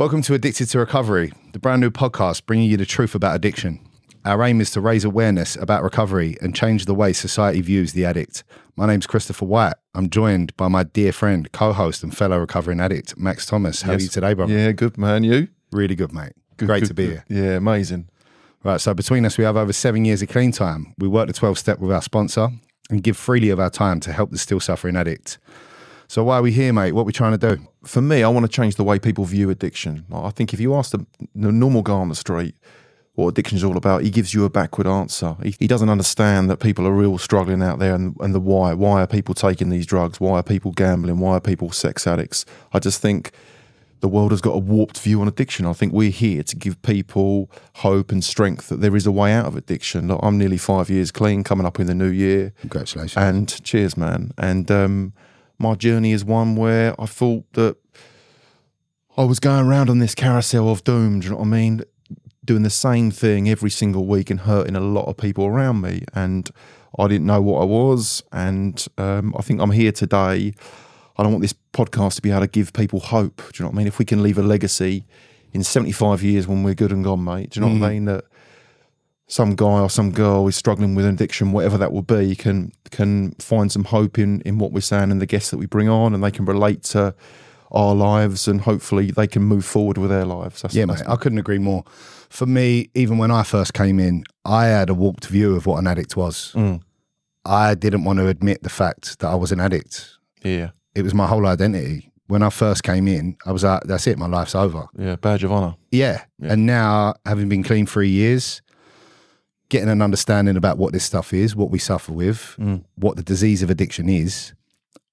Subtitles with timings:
[0.00, 3.86] Welcome to Addicted to Recovery, the brand new podcast bringing you the truth about addiction.
[4.24, 8.06] Our aim is to raise awareness about recovery and change the way society views the
[8.06, 8.42] addict.
[8.76, 9.74] My name's Christopher White.
[9.94, 13.82] I'm joined by my dear friend, co host, and fellow recovering addict, Max Thomas.
[13.82, 14.46] How are you today, bro?
[14.46, 15.22] Yeah, good man.
[15.22, 15.48] You?
[15.70, 16.32] Really good, mate.
[16.56, 17.22] Good, Great good, to be good.
[17.28, 17.44] here.
[17.44, 18.08] Yeah, amazing.
[18.64, 20.94] Right, so between us, we have over seven years of clean time.
[20.96, 22.48] We work the 12 step with our sponsor
[22.88, 25.36] and give freely of our time to help the still suffering addict.
[26.10, 26.90] So, why are we here, mate?
[26.90, 27.62] What are we trying to do?
[27.84, 30.06] For me, I want to change the way people view addiction.
[30.12, 32.56] I think if you ask the, the normal guy on the street
[33.14, 35.36] what addiction is all about, he gives you a backward answer.
[35.40, 38.74] He, he doesn't understand that people are real struggling out there and, and the why.
[38.74, 40.18] Why are people taking these drugs?
[40.18, 41.20] Why are people gambling?
[41.20, 42.44] Why are people sex addicts?
[42.72, 43.30] I just think
[44.00, 45.64] the world has got a warped view on addiction.
[45.64, 49.32] I think we're here to give people hope and strength that there is a way
[49.32, 50.08] out of addiction.
[50.08, 52.52] Look, I'm nearly five years clean, coming up in the new year.
[52.62, 53.16] Congratulations.
[53.16, 54.32] and cheers, man.
[54.36, 55.12] And um,
[55.60, 57.76] my journey is one where I thought that
[59.16, 61.20] I was going around on this carousel of doom.
[61.20, 61.82] Do you know what I mean?
[62.42, 66.04] Doing the same thing every single week and hurting a lot of people around me,
[66.14, 66.50] and
[66.98, 68.22] I didn't know what I was.
[68.32, 70.54] And um, I think I'm here today.
[71.18, 73.36] I don't want this podcast to be able to give people hope.
[73.36, 73.86] Do you know what I mean?
[73.86, 75.04] If we can leave a legacy
[75.52, 77.50] in 75 years when we're good and gone, mate.
[77.50, 78.06] Do you know what I mean?
[78.06, 78.24] That
[79.30, 82.72] some guy or some girl is struggling with an addiction, whatever that will be, can
[82.90, 85.88] can find some hope in in what we're saying and the guests that we bring
[85.88, 87.14] on, and they can relate to
[87.70, 90.62] our lives, and hopefully they can move forward with their lives.
[90.62, 91.84] That's, Yeah, mate, I couldn't agree more.
[92.28, 95.78] For me, even when I first came in, I had a warped view of what
[95.78, 96.52] an addict was.
[96.56, 96.82] Mm.
[97.44, 100.18] I didn't want to admit the fact that I was an addict.
[100.42, 102.10] yeah, It was my whole identity.
[102.26, 104.86] When I first came in, I was like, that's it, my life's over.
[104.98, 105.74] yeah, badge of honor.
[105.92, 106.22] Yeah.
[106.38, 106.52] Yeah.
[106.52, 108.62] And now, having been clean three years,
[109.70, 112.84] getting an understanding about what this stuff is, what we suffer with, Mm.
[112.96, 114.52] what the disease of addiction is,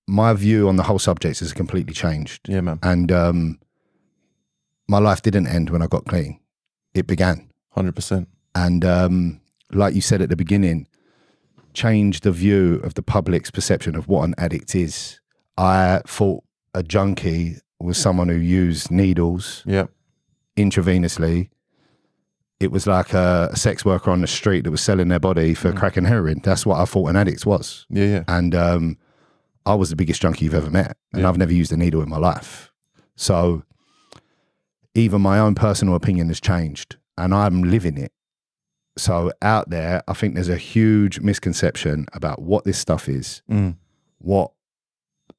[0.08, 2.48] my view on the whole subject has completely changed.
[2.50, 3.60] Yeah, man, And um,
[4.88, 6.40] my life didn't end when I got clean,
[6.94, 7.50] it began.
[7.72, 8.28] hundred percent.
[8.56, 9.40] and um,
[9.72, 10.88] like you said at the beginning,
[11.74, 15.20] change the view of the public's perception of what an addict is.
[15.58, 19.86] I thought a junkie was someone who used needles Yeah,
[20.56, 21.50] intravenously.
[22.60, 25.72] It was like a, sex worker on the street that was selling their body for
[25.72, 26.42] crack and heroin.
[26.44, 27.86] That's what I thought an addict was.
[27.90, 28.98] yeah, yeah, And um,
[29.66, 31.30] I was the biggest junkie you've ever met, and Yeah.
[31.30, 32.72] I've never used a needle in my life.
[33.16, 33.64] So
[34.96, 38.12] even my own personal opinion has changed, and I'm living it.
[38.98, 43.76] So out there, I think there's a huge misconception about what this stuff is, mm.
[44.18, 44.52] what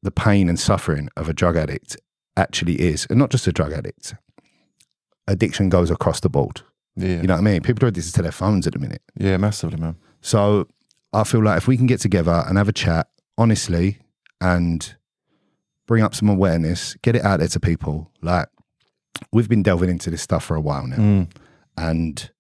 [0.02, 1.96] the pain and suffering of a drug addict
[2.36, 4.14] actually is, and not just a drug addict.
[5.26, 6.62] Addiction goes across the board.
[6.98, 7.62] Yeah, You know what I mean?
[7.62, 9.03] People are addicted to their phones at the minute.
[9.16, 9.97] yeah, massively, man.
[10.20, 10.66] So
[11.12, 13.98] I feel like if we can get together and have a chat honestly
[14.41, 14.94] and
[15.87, 18.10] bring up some awareness, get it out there to people.
[18.20, 18.48] Like
[19.32, 20.97] we've been delving into this stuff for a while now.
[20.97, 21.31] Mm.
[21.76, 22.31] And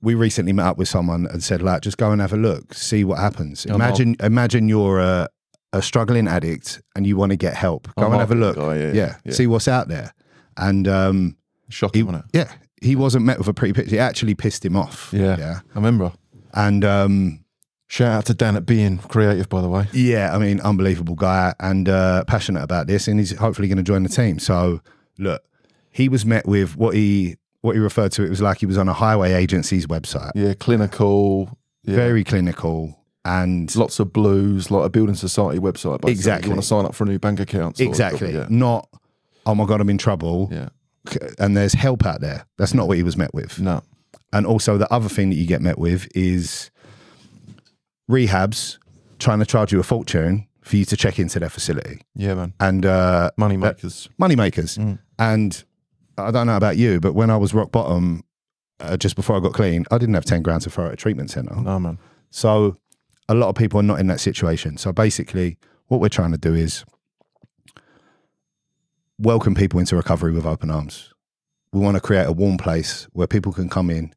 [0.00, 2.74] we recently met up with someone and said, like, just go and have a look,
[2.74, 3.64] see what happens.
[3.66, 5.28] I'm Imagine imagine you're a,
[5.72, 7.88] a struggling addict and you want to get help.
[7.96, 8.56] Go I'm and have a look.
[8.56, 9.32] guy, yeah, yeah, yeah.
[9.32, 10.12] See what's out there.
[10.56, 11.36] And um
[11.68, 12.38] Shocking, he, wasn't it?
[12.38, 13.96] yeah, he wasn't met with a pretty picture.
[13.96, 15.10] It actually pissed him off.
[15.12, 15.36] Yeah.
[15.38, 15.60] Yeah.
[15.72, 16.12] I remember.
[16.54, 17.44] And um
[17.90, 19.86] Shout out to Dan at being creative, by the way.
[19.94, 23.82] Yeah, I mean, unbelievable guy and uh, passionate about this, and he's hopefully going to
[23.82, 24.38] join the team.
[24.38, 24.82] So,
[25.18, 25.42] look,
[25.90, 28.24] he was met with what he what he referred to.
[28.24, 31.56] It was like he was on a highway agency's website, Yeah, clinical.
[31.84, 31.96] Yeah.
[31.96, 36.02] very clinical, and lots of blues, like a building society website.
[36.02, 36.12] Basically.
[36.12, 36.48] Exactly.
[36.48, 37.78] You want to sign up for a new bank account.
[37.78, 38.46] sort of exactly Yeah.
[38.50, 38.86] not.
[39.46, 40.68] Oh my god, I'm in trouble, yeah.
[41.38, 42.46] And there's help out there.
[42.56, 43.58] That's not what he was met with.
[43.60, 43.82] No.
[44.32, 46.70] And also, the other thing that you get met with is
[48.10, 48.78] rehabs
[49.18, 52.52] trying to charge you a fortune for you to check into their facility, Yeah, man.
[52.60, 54.08] and uh, Money makers.
[54.18, 54.76] money makers.
[54.76, 54.98] Mm.
[55.18, 55.64] And
[56.18, 58.22] I don't know about you, but when I was rock bottom,
[58.80, 60.96] uh, just before I got clean, I didn't have 10 grand to throw at a
[60.96, 61.54] treatment center.
[61.56, 61.98] No, man.
[62.30, 62.76] So
[63.28, 64.76] a lot of people are not in that situation.
[64.76, 65.56] So basically,
[65.86, 66.84] what we're trying to do is
[69.18, 71.12] welcome people into recovery with open arms.
[71.72, 74.14] We want to create a warm place where people can come in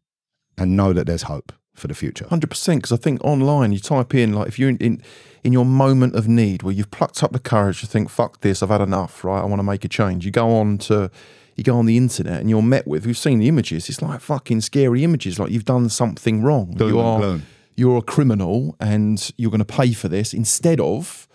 [0.58, 2.26] and know that there's hope for the future.
[2.28, 2.80] Hundred percent.
[2.82, 5.02] Because I think online, you type in like if you're in, in
[5.44, 8.62] in your moment of need where you've plucked up the courage to think, "Fuck this,
[8.62, 10.26] I've had enough." Right, I want to make a change.
[10.26, 11.10] You go on to
[11.56, 13.06] you go on the internet and you're met with.
[13.06, 13.90] We've seen the images.
[13.90, 15.40] It's like fucking scary images.
[15.40, 16.76] Like you've done something wrong.
[16.80, 17.46] You are gloom.
[17.76, 20.34] you're a criminal and you're going to pay for this.
[20.34, 21.28] Instead of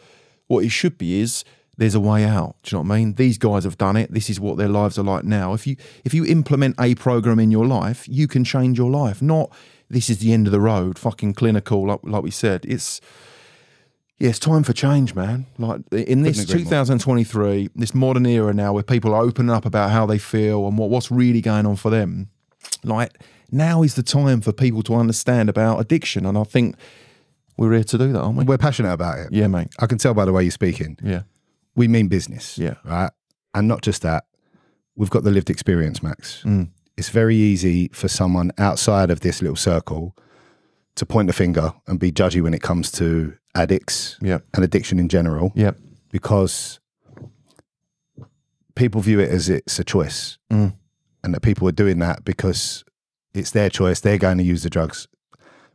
[0.47, 1.45] what it should be is
[1.77, 2.57] there's a way out.
[2.63, 3.15] Do you know what I mean?
[3.15, 4.13] These guys have done it.
[4.13, 5.53] This is what their lives are like now.
[5.53, 9.21] If you if you implement a program in your life, you can change your life.
[9.21, 9.53] Not
[9.89, 12.65] this is the end of the road, fucking clinical, like, like we said.
[12.65, 13.01] It's
[14.19, 15.47] Yeah, it's time for change, man.
[15.59, 16.71] Like in this agree more.
[16.71, 20.79] 2023, this modern era now where people are opening up about how they feel and
[20.79, 22.31] what, what's really going on for them.
[22.83, 23.13] Like
[23.53, 26.25] now is the time for people to understand about addiction.
[26.25, 26.77] And I think
[27.59, 28.45] we're here to do that, aren't we?
[28.45, 29.29] We're passionate about it.
[29.33, 29.69] Yeah, mate.
[29.79, 30.99] I can tell by the way you're speaking.
[31.03, 31.23] Yeah.
[31.77, 32.59] We mean business.
[32.59, 32.75] Yeah.
[32.85, 33.11] Right.
[33.55, 34.25] And not just that,
[34.97, 36.43] we've got the lived experience, Max.
[36.45, 36.71] Mm.
[36.97, 40.17] It's very easy for someone outside of this little circle
[40.97, 44.39] to point the finger and be judgy when it comes to addicts Yeah.
[44.55, 45.73] and addiction in general Yeah.
[46.11, 46.81] because
[48.75, 50.75] people view it as it's a choice Mm.
[51.23, 52.85] and that people are doing that because
[53.35, 54.01] it's their choice.
[54.01, 55.07] They're going to use the drugs.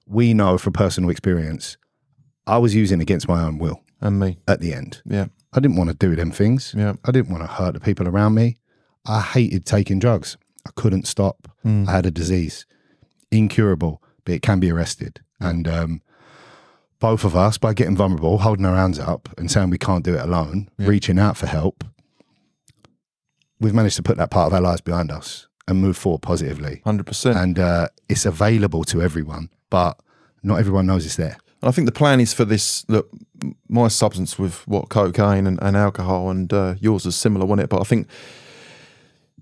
[0.08, 1.78] We know from personal experience,
[2.48, 4.40] I was using against my own will And me.
[4.48, 5.02] at the end.
[5.06, 5.28] Yeah.
[5.54, 6.74] I didn't want to do them things.
[6.78, 6.94] Yeah.
[7.06, 8.58] I didn't want to hurt the people around me.
[9.06, 10.38] I hated taking drugs.
[10.66, 11.48] I couldn't stop.
[11.66, 11.88] Mm.
[11.88, 12.66] I had a disease,
[13.32, 15.22] incurable, but it can be arrested.
[15.40, 16.02] And um,
[17.00, 20.14] both of us, by getting vulnerable, holding our hands up and saying we can't do
[20.16, 20.88] it alone, Yeah.
[20.88, 21.84] reaching out for help,
[23.60, 26.82] we've managed to put that part of our lives behind us and move forward positively.
[26.86, 27.36] 100%.
[27.36, 30.00] And uh, it's available to everyone, but
[30.44, 31.38] not everyone knows it's there.
[31.62, 32.84] And I think the plan is for this.
[32.90, 33.10] Look,
[33.70, 37.70] my substance with what cocaine and, and alcohol, and uh, yours is similar, wasn't it?
[37.70, 38.08] But I think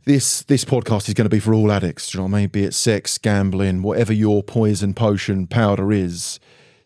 [0.06, 2.10] this this podcast is going to be for all addicts.
[2.10, 2.50] Do you know what I mean?
[2.50, 6.40] Be it sex, gambling, whatever your poison, potion, powder is.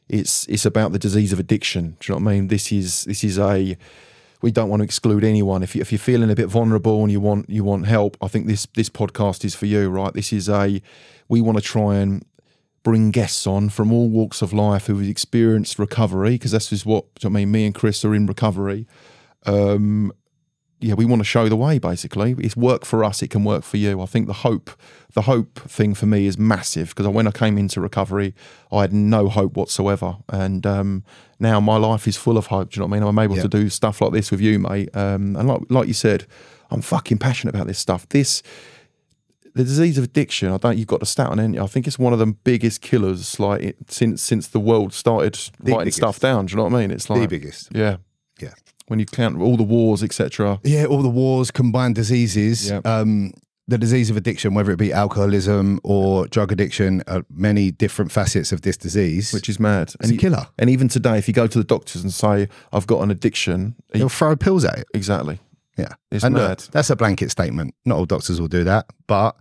[0.10, 1.98] It's it's about the disease of addiction.
[2.00, 2.48] Do you know what I mean?
[2.48, 3.78] This is this is a.
[4.42, 5.64] We don't want to exclude anyone.
[5.64, 8.28] If you, if you're feeling a bit vulnerable and you want you want help, I
[8.28, 9.90] think this this podcast is for you.
[9.90, 10.14] Right?
[10.14, 10.82] This is a.
[11.30, 12.26] We want to try and
[12.84, 16.86] bring guests on from all walks of life who have experienced recovery because this is
[16.86, 17.50] what I mean.
[17.52, 18.86] Me and Chris are in recovery.
[19.46, 20.12] Um,
[20.80, 21.80] yeah, we want to show the way.
[21.80, 23.22] Basically, it's work for us.
[23.24, 24.02] It can work for you.
[24.02, 24.70] I think the hope,
[25.14, 28.34] the hope thing for me is massive because when I came into recovery,
[28.70, 31.06] I had no hope whatsoever, and um,
[31.40, 32.72] now my life is full of hope.
[32.72, 33.08] Do you know what I mean?
[33.08, 33.44] I'm able Yeah.
[33.44, 34.94] to do stuff like this with you, mate.
[34.94, 36.26] Um, and like like you said,
[36.70, 38.10] I'm fucking passionate about this stuff.
[38.10, 38.44] This
[39.56, 40.52] the disease of addiction.
[40.52, 40.78] I don't.
[40.78, 41.60] You've got the stat on it.
[41.60, 45.38] I think it's one of the biggest killers, like it, since since the world started
[45.62, 45.98] writing biggest.
[45.98, 46.46] stuff down.
[46.48, 46.92] Do you know what I mean?
[46.92, 47.70] It's like The biggest.
[47.74, 47.98] yeah,
[48.42, 48.54] Yeah.
[48.88, 50.60] When you count all the wars, etc.
[50.64, 52.86] Yeah, all the wars, combined diseases, Yep.
[52.86, 53.32] um,
[53.66, 58.52] the disease of addiction, whether it be alcoholism or drug addiction, uh, many different facets
[58.52, 59.88] of this disease, which is mad.
[59.90, 60.48] is And, a you- killer.
[60.60, 63.76] and even today, if you go to the doctors and say, "I've got an addiction,"
[63.94, 64.88] They'll throw pills at it.
[64.94, 65.40] exactly,
[65.78, 65.94] Yeah.
[66.12, 67.74] it's and look, that's a blanket statement.
[67.86, 69.36] Not all doctors will do that, but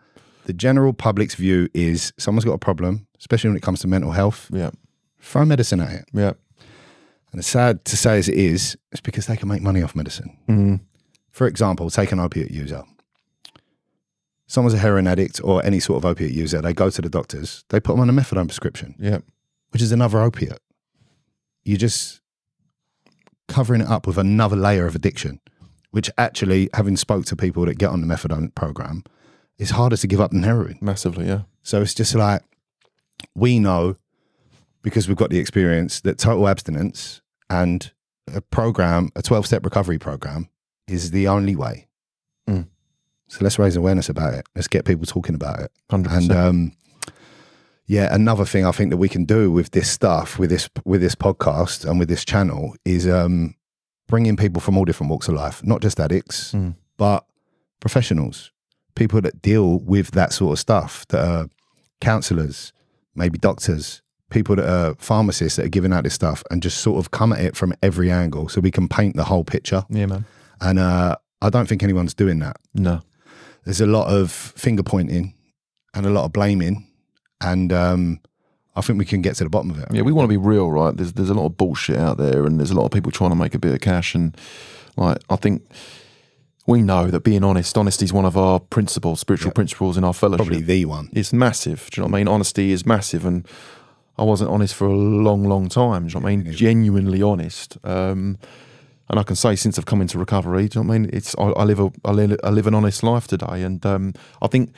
[0.46, 4.12] the general public's view is someone's got a problem, especially when it comes to mental
[4.12, 4.70] health, Yeah,
[5.20, 6.04] throw medicine at it.
[6.12, 6.32] yeah,
[7.32, 9.94] And it's sad to say as it is, it's because they can make money off
[9.94, 10.36] medicine.
[10.48, 10.80] mm,
[11.30, 12.82] For example, take an opiate user.
[14.46, 17.64] Someone's a heroin addict or any sort of opiate user, they go to the doctors,
[17.70, 19.18] they put them on a methadone prescription, yeah,
[19.70, 20.60] which is another opiate.
[21.64, 22.20] You're just
[23.48, 25.40] covering it up with another layer of addiction,
[25.92, 29.04] which actually, having spoke to people that get on the methadone program,
[29.58, 30.78] is harder to give up than heroin.
[30.80, 31.26] massively.
[31.26, 32.42] Yeah, So it's just like
[33.34, 33.96] we know
[34.82, 37.92] because we've got the experience that total abstinence and
[38.34, 40.48] a program, a 12 step recovery program,
[40.88, 41.86] is the only way.
[42.48, 42.66] Mm.
[43.28, 44.46] So let's raise awareness about it.
[44.56, 45.70] Let's get people talking about it.
[45.90, 46.46] hundred And percent.
[46.46, 46.72] um,
[47.86, 51.00] yeah, another thing I think that we can do with this stuff, with this with
[51.00, 53.54] this podcast and with this channel, is um,
[54.08, 56.74] bringing people from all different walks of life, not just addicts, Mm.
[56.96, 57.24] but
[57.80, 58.50] professionals,
[58.94, 61.48] people that deal with that sort of stuff, that are
[62.00, 62.72] counselors,
[63.14, 66.98] maybe doctors, people that are pharmacists that are giving out this stuff, and just sort
[66.98, 69.84] of come at it from every angle, so we can paint the whole picture.
[69.88, 70.24] Yeah, man.
[70.60, 73.00] And uh, I don't think anyone's doing that No,
[73.64, 75.34] there's a lot of finger pointing
[75.94, 76.86] and a lot of blaming,
[77.40, 78.20] and um,
[78.74, 79.88] I think we can get to the bottom of it.
[79.92, 80.96] Yeah, we want to be real, right?
[80.96, 83.30] There's there's a lot of bullshit out there, and there's a lot of people trying
[83.30, 84.14] to make a bit of cash.
[84.14, 84.36] And
[84.96, 85.62] like, I think
[86.66, 89.54] we know that being honest, honesty is one of our principles, spiritual Yeah.
[89.54, 90.46] principles in our fellowship.
[90.46, 91.10] Probably the one.
[91.12, 91.88] It's massive.
[91.90, 92.28] Do you know what I mean?
[92.28, 93.46] Honesty is massive, and
[94.16, 96.06] I wasn't honest for a long, long time.
[96.06, 96.52] Do you know what I mean?
[96.52, 97.76] Genuinely honest.
[97.84, 98.38] Um,
[99.10, 101.10] and I can say since I've come into recovery, do you know what I mean?
[101.12, 104.14] It's I, I live a I live, I live an honest life today, and um,
[104.40, 104.72] I think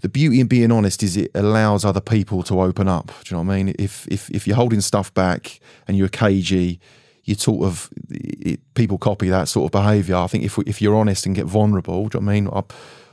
[0.00, 3.06] the beauty in being honest is it allows other people to open up.
[3.24, 3.74] Do you know what I mean?
[3.78, 6.78] If if if you're holding stuff back and you're cagey,
[7.24, 10.16] you sort of it, people copy that sort of behaviour.
[10.16, 12.40] I think if we, if you're honest and get vulnerable, do you know what I
[12.40, 12.48] mean?
[12.52, 12.64] I've,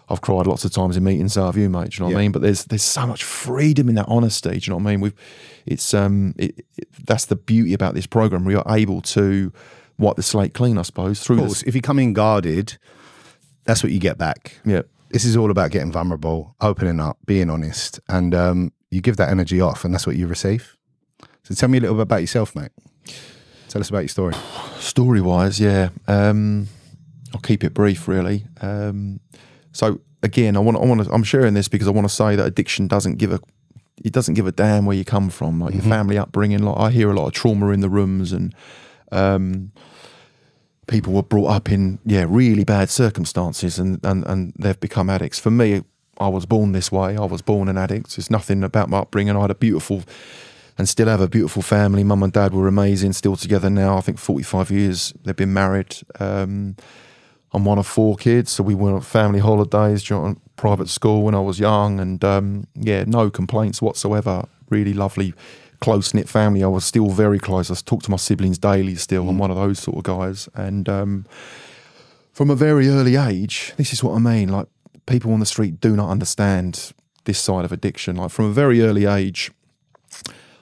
[0.07, 1.89] I've cried lots of times in meetings, so have you, mate.
[1.89, 2.17] Do you know what Yeah.
[2.17, 2.31] I mean?
[2.31, 4.51] But there's there's so much freedom in that honesty.
[4.51, 5.01] Do you know what I mean?
[5.01, 5.13] We've
[5.65, 8.45] it's um it, it, that's the beauty about this program.
[8.45, 9.51] We are able to
[9.97, 11.63] wipe the slate clean, I suppose, through Of this.
[11.63, 12.77] if you come in guarded,
[13.63, 14.59] that's what you get back.
[14.63, 14.83] Yeah,
[15.15, 19.29] This is all about getting vulnerable, opening up, being honest, and um, you give that
[19.29, 20.75] energy off, and that's what you receive.
[21.43, 22.71] So tell me a little bit about yourself, mate.
[23.69, 24.33] Tell us about your story.
[24.77, 25.87] Story wise, yeah.
[26.09, 26.67] Um,
[27.33, 28.43] I'll keep it brief, really.
[28.59, 29.21] Um,
[29.71, 32.35] so again, I want, I want to, I'm sharing this because I want to say
[32.35, 33.39] that addiction doesn't give a,
[34.03, 36.63] it doesn't give a damn where you come from, like your family upbringing.
[36.63, 38.53] Like I hear a lot of trauma in the rooms, and
[39.13, 39.71] um,
[40.87, 45.39] people were brought up in yeah really bad circumstances, and and and they've become addicts.
[45.39, 45.83] For me,
[46.17, 47.17] I was born this way.
[47.17, 48.17] I was born an addict.
[48.17, 49.35] It's nothing about my upbringing.
[49.35, 50.03] I had a beautiful
[50.77, 52.03] and still have a beautiful family.
[52.03, 53.97] Mum and dad were amazing, still together now.
[53.97, 55.95] I think 45 years they've been married.
[56.19, 56.75] Um,
[57.53, 61.33] I'm one of four kids, so we went on family holidays, know, private school when
[61.33, 64.45] I was young, and um, yeah, no complaints whatsoever.
[64.69, 65.33] Really lovely,
[65.85, 66.63] close knit family.
[66.63, 67.69] I was still very close.
[67.69, 68.95] I talk to my siblings daily.
[68.95, 71.25] Still, I'm one of those sort of guys, and um,
[72.33, 74.49] from a very early age, this is what I mean.
[74.49, 74.67] Like
[75.05, 76.91] people on the street do not understand
[77.25, 78.15] this side of addiction.
[78.15, 79.51] Like from a very early age,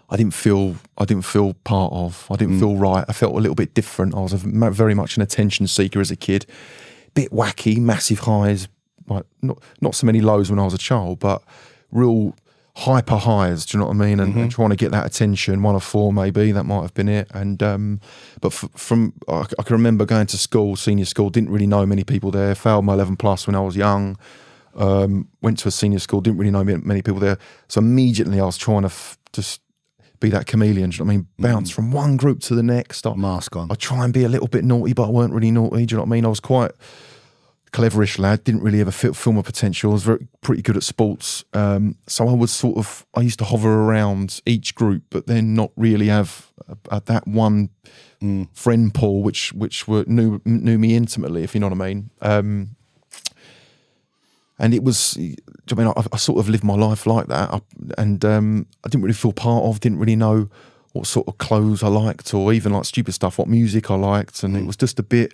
[0.10, 2.28] I didn't feel I didn't feel part of.
[2.30, 3.06] I didn't feel right.
[3.08, 4.16] I felt a little bit different.
[4.16, 4.38] I was a,
[4.72, 6.46] very much an attention seeker as a kid.
[7.14, 8.68] Bit wacky, massive highs,
[9.08, 11.42] like not not so many lows when I was a child, but
[11.94, 12.36] real
[12.76, 13.66] hyper highs.
[13.66, 14.20] Do you know what I mean?
[14.20, 15.62] And, and trying to get that attention.
[15.62, 17.30] One of four, maybe that might have been it.
[17.34, 18.02] And um,
[18.42, 21.30] but f- from I can remember going to school, senior school.
[21.30, 22.56] Didn't really know many people there.
[22.56, 24.18] Failed my eleven plus when I was young.
[24.76, 26.20] Um, went to a senior school.
[26.22, 27.38] Didn't really know many, people there.
[27.68, 29.62] So immediately I was trying to f- just
[30.20, 30.90] be that chameleon.
[30.90, 31.28] Do you know what I mean?
[31.38, 33.06] Bounce from one group to the next.
[33.06, 33.72] I, Mask on.
[33.72, 35.86] I try and be a little bit naughty, but I weren't really naughty.
[35.86, 36.26] Do you know what I mean?
[36.26, 36.72] I was quite
[37.74, 38.44] cleverish lad.
[38.44, 39.92] Didn't really ever fit, feel my potential.
[39.92, 41.44] I was very pretty good at sports.
[41.54, 45.54] Um, so I was sort of I used to hover around each group, but then
[45.54, 46.52] not really have
[46.90, 47.70] uh, that one
[48.54, 52.10] friend pool, which which were knew knew me intimately, if you know what I mean.
[52.22, 52.76] Um,
[54.60, 56.76] and it was, do you know what I mean, I, I sort of lived my
[56.76, 57.60] life like that, I,
[57.98, 59.80] and um, I didn't really feel part of.
[59.80, 60.48] Didn't really know
[60.94, 64.44] what sort of clothes I liked, or even like stupid stuff, what music I liked,
[64.44, 65.34] and it was just a bit.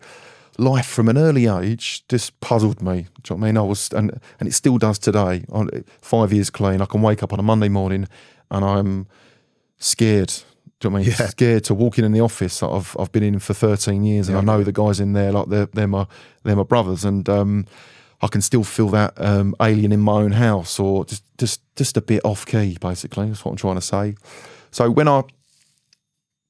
[0.60, 3.08] Life from an early age just puzzled me.
[3.24, 3.58] Do you know what I mean?
[3.58, 5.46] I was, and and it still does today.
[5.52, 5.70] On
[6.02, 8.08] five years clean, I can wake up on a Monday morning,
[8.52, 9.08] and I'm
[9.78, 10.34] scared.
[10.80, 11.16] Do you know what I mean?
[11.18, 11.28] Yeah.
[11.28, 14.28] Scared to walk in in the office that I've I've been in for 13 years,
[14.28, 16.06] and I know the guys in there like they're they're my
[16.44, 17.66] they're my brothers, and um,
[18.22, 21.96] I can still feel that um, alien in my own house, or just just just
[21.96, 22.78] a bit off key.
[22.82, 24.16] Basically, that's what I'm trying to say.
[24.72, 25.24] So when I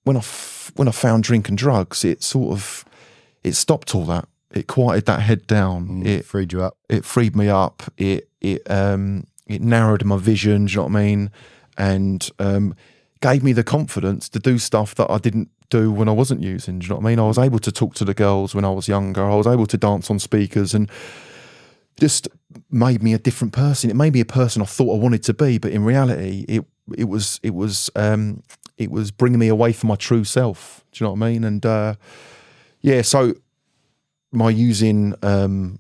[0.04, 2.86] when I f- when I found drink and drugs, it sort of
[3.44, 4.28] it stopped all that.
[4.52, 6.06] It quieted that head down.
[6.06, 6.78] It freed you up.
[6.90, 7.84] it freed me up.
[7.98, 10.66] It it um it narrowed my vision.
[10.66, 11.32] Do you know what I mean?
[11.78, 12.76] And um,
[13.22, 16.80] gave me the confidence to do stuff that I didn't do when I wasn't using.
[16.80, 17.20] Do you know what I mean?
[17.20, 19.24] I was able to talk to the girls when I was younger.
[19.24, 20.90] I was able to dance on speakers and
[22.00, 22.28] just
[22.72, 23.90] made me a different person.
[23.90, 26.66] It made me a person I thought I wanted to be, but in reality, it
[26.98, 28.44] it was it was um,
[28.78, 30.84] it was bringing me away from my true self.
[30.92, 31.44] Do you know what I mean?
[31.44, 31.96] And uh,
[32.82, 33.34] yeah, so
[34.32, 35.80] my using um,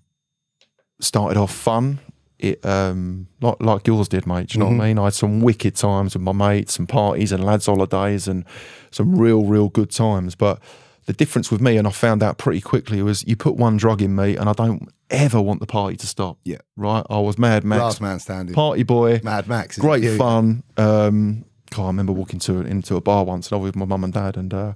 [0.99, 1.99] started off fun.
[2.37, 4.47] It um, like like yours did, mate.
[4.47, 4.99] Do you know what I mean?
[4.99, 8.45] I had some wicked times with my mates, and parties and lads' holidays, and
[8.91, 10.35] some real, real good times.
[10.35, 10.59] But
[11.05, 14.01] the difference with me, and I found out pretty quickly, was you put one drug
[14.01, 16.37] in me, and I don't ever want the party to stop.
[16.45, 16.59] Yeah.
[16.77, 17.03] right.
[17.09, 18.55] I was Mad Max, Last man standing.
[18.55, 19.77] party boy, Mad Max.
[19.77, 20.63] great fun.
[20.77, 23.85] Um, God, I remember walking to into a bar once, and I was with my
[23.85, 24.73] mum and dad, and uh,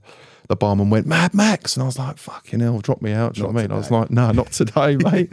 [0.47, 3.39] the barman went Mad Max, and I was like, "Fucking hell, drop me out." Do
[3.41, 3.71] you know what I mean?
[3.71, 5.31] I was like, "No, not today, mate."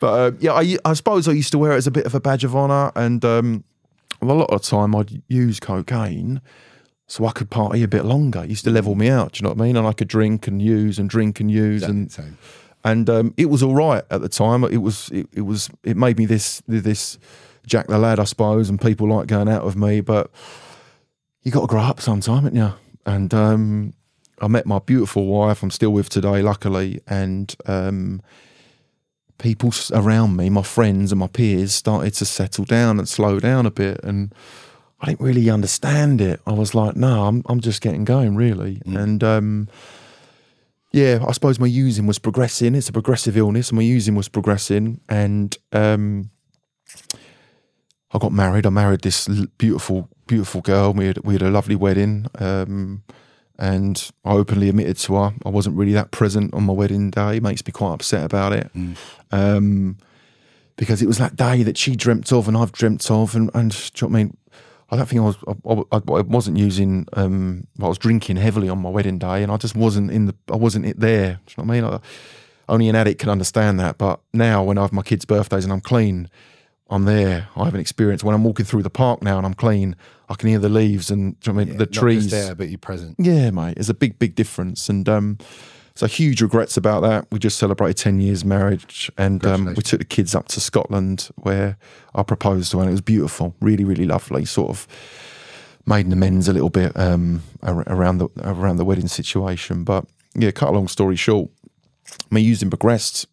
[0.00, 2.14] But uh, yeah, I, I suppose I used to wear it as a bit of
[2.14, 3.64] a badge of honor, and um,
[4.22, 6.40] a lot of the time I'd use cocaine
[7.06, 8.44] so I could party a bit longer.
[8.44, 9.32] It used to level me out.
[9.32, 9.76] Do you know what I mean?
[9.76, 12.38] And I could drink and use and drink and use, Exactly and same.
[12.84, 14.62] and um, it was all right at the time.
[14.64, 17.18] It was it, it was it made me this this
[17.66, 20.00] Jack the lad, I suppose, and people like going out with me.
[20.00, 20.30] But
[21.42, 22.72] you got to grow up sometime, haven't you?
[23.06, 23.94] And um,
[24.40, 25.62] I met my beautiful wife.
[25.62, 28.22] I'm still with today, luckily, and um,
[29.38, 33.66] people around me, my friends and my peers, started to settle down and slow down
[33.66, 34.34] a bit, and.
[35.00, 36.40] I didn't really understand it.
[36.44, 38.82] I was like, no, I'm I'm just getting going, really.
[38.84, 39.68] And um,
[40.92, 42.74] yeah, I suppose my using was progressing.
[42.74, 45.00] It's a progressive illness, and my using was progressing.
[45.08, 46.30] And um,
[48.12, 48.66] I got married.
[48.66, 49.28] I married this
[49.58, 50.92] beautiful, beautiful girl.
[50.94, 53.02] We had we had a lovely wedding, um,
[53.58, 57.36] and I openly admitted to her I wasn't really that present on my wedding day.
[57.36, 58.70] It makes me quite upset about it,
[59.30, 59.96] um,
[60.76, 63.70] because it was that day that she dreamt of and I've dreamt of, and and
[63.72, 64.36] do you know what I mean.
[64.90, 65.36] I don't think I was.
[65.92, 67.06] I, I, I wasn't using.
[67.12, 70.34] Um, I was drinking heavily on my wedding day, and I just wasn't in the.
[70.50, 71.40] I wasn't it there.
[71.44, 71.84] Do you know what I mean?
[71.84, 72.00] I,
[72.70, 73.98] only an addict can understand that.
[73.98, 76.28] But now, when I have my kids' birthdays and I'm clean,
[76.90, 77.48] I'm there.
[77.56, 78.24] I have an experience.
[78.24, 79.94] when I'm walking through the park now and I'm clean.
[80.30, 82.30] I can hear the leaves and you know I mean, the Not just trees.
[82.30, 83.16] there, but you're present.
[83.18, 85.38] Yeah, mate, there's a big, big difference, and um,
[85.94, 87.26] so huge regrets about that.
[87.30, 91.30] We just celebrated ten years marriage, and um, we took the kids up to Scotland
[91.36, 91.76] where
[92.14, 94.44] I proposed to, her, and it was beautiful, really, really lovely.
[94.44, 94.86] Sort of
[95.86, 100.04] made an amends a little bit um, around the around the wedding situation, but
[100.34, 101.50] yeah, cut a long story short,
[102.30, 103.26] my using progressed.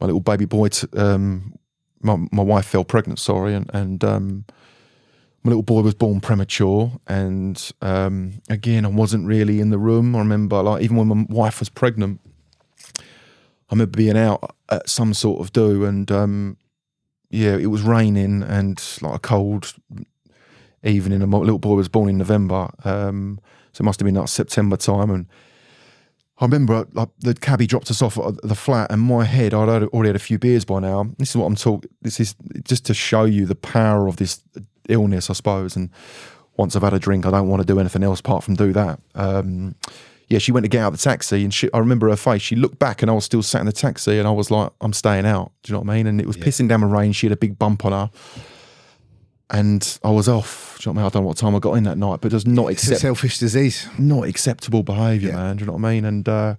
[0.00, 1.54] My little baby boy, t- um,
[2.02, 4.44] my my wife fell pregnant, sorry, and and um,
[5.42, 10.14] my little boy was born premature and um, again i wasn't really in the room.
[10.14, 12.20] I remember like even when my wife was pregnant
[12.98, 13.02] i
[13.72, 16.56] remember being out at some sort of do and um,
[17.30, 19.74] yeah it was raining and like a cold
[20.84, 23.40] evening and my little boy was born in november um,
[23.72, 25.26] so it must have been like september time and
[26.42, 29.68] I remember like, the cabbie dropped us off at the flat, and my head, I'd
[29.68, 31.04] already had a few beers by now.
[31.16, 31.88] This is what I'm talking.
[32.02, 32.34] This is
[32.64, 34.42] just to show you the power of this
[34.88, 35.76] illness, I suppose.
[35.76, 35.88] And
[36.56, 38.72] once I've had a drink, I don't want to do anything else apart from do
[38.72, 38.98] that.
[39.14, 39.76] Um,
[40.26, 42.42] yeah, she went to get out of the taxi, and she, I remember her face.
[42.42, 44.72] She looked back, and I was still sat in the taxi, and I was like,
[44.80, 46.08] "I'm staying out." Do you know what I mean?
[46.08, 47.12] And it was pissing down with rain.
[47.12, 48.10] She had a big bump on her,
[49.52, 50.78] and I was off.
[50.80, 51.06] Do you know what I mean?
[51.06, 52.86] I don't know what time I got in that night, but was not It's a
[52.92, 53.86] accept selfish disease.
[53.98, 55.56] not acceptable behaviour, man.
[55.56, 56.04] Do you know what I mean?
[56.04, 56.54] And uh,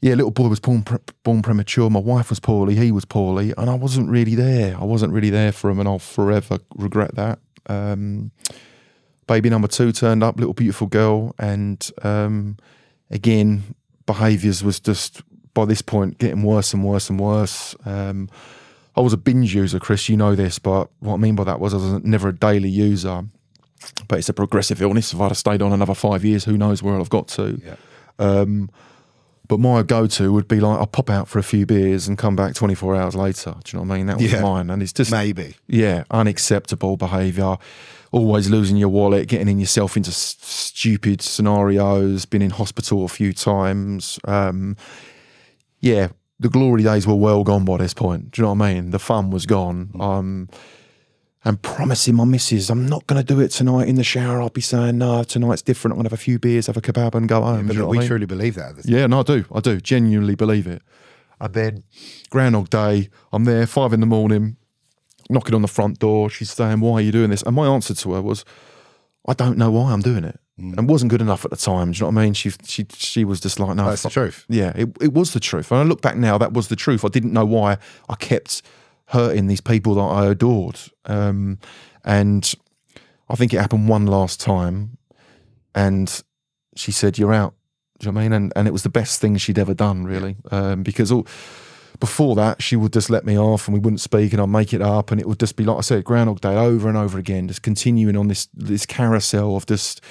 [0.00, 1.88] yeah, little boy was born pre- born premature.
[1.90, 2.74] My wife was poorly.
[2.74, 4.76] He was poorly, and I wasn't really there.
[4.80, 7.38] I wasn't really there for him, and I'll forever regret that.
[7.68, 8.30] Um,
[9.26, 12.56] baby number two turned up, little beautiful girl, and um,
[13.10, 13.74] again,
[14.06, 15.22] behaviours was just
[15.54, 17.74] by this point getting worse and worse and worse.
[17.84, 18.28] Um,
[18.96, 20.08] I was a binge user, Chris.
[20.08, 22.68] You know this, but what I mean by that was I was never a daily
[22.70, 23.24] user.
[24.08, 25.12] But it's a progressive illness.
[25.12, 27.60] If I'd have stayed on another five years, who knows where I've got to.
[27.64, 27.76] Yeah.
[28.18, 28.70] Um,
[29.48, 32.34] but my go-to would be like I'll pop out for a few beers and come
[32.34, 33.54] back 24 hours later.
[33.62, 34.06] Do you know what I mean?
[34.06, 34.40] That was Yeah.
[34.40, 35.54] mine, and it's just Maybe.
[35.68, 37.56] yeah, unacceptable behaviour.
[38.10, 42.24] Always losing your wallet, getting in yourself into s- stupid scenarios.
[42.24, 44.18] Been in hospital a few times.
[44.24, 44.76] Um,
[45.80, 48.32] yeah, the glory days were well gone by this point.
[48.32, 48.90] Do you know what I mean?
[48.90, 49.90] The fun was gone.
[49.98, 50.48] Um,
[51.44, 54.42] and promising my missus, I'm not going to do it tonight in the shower.
[54.42, 55.92] I'll be saying, no, tonight's different.
[55.92, 57.68] I'm going to have a few beers, have a kebab, and go home.
[57.70, 58.08] You know we I mean?
[58.08, 58.84] truly believe that.
[58.84, 59.44] Yeah, no, I do.
[59.54, 59.80] I do.
[59.80, 60.82] Genuinely believe it.
[61.40, 61.84] And then
[62.30, 64.56] Groundhog Day, I'm there, five in the morning,
[65.30, 66.30] knocking on the front door.
[66.30, 67.42] She's saying, Why are you doing this?
[67.42, 68.44] And my answer to her was,
[69.28, 70.40] I don't know why I'm doing it.
[70.58, 71.92] And wasn't good enough at the time.
[71.92, 72.32] Do you know what I mean?
[72.32, 74.46] She she she was just like, No, That's the truth.
[74.48, 75.70] Yeah, it, it was the truth.
[75.70, 77.04] And I look back now, that was the truth.
[77.04, 77.76] I didn't know why
[78.08, 78.62] I kept
[79.08, 80.80] hurting these people that I adored.
[81.04, 81.58] Um,
[82.04, 82.54] and
[83.28, 84.96] I think it happened one last time.
[85.74, 86.22] And
[86.74, 87.54] she said, You're out.
[87.98, 88.32] Do you know what I mean?
[88.32, 91.26] And and it was the best thing she'd ever done, really, um, because all
[91.98, 94.74] before that she would just let me off and we wouldn't speak and I'd make
[94.74, 97.18] it up and it would just be like I said, Groundhog Day over and over
[97.18, 100.02] again, just continuing on this this carousel of just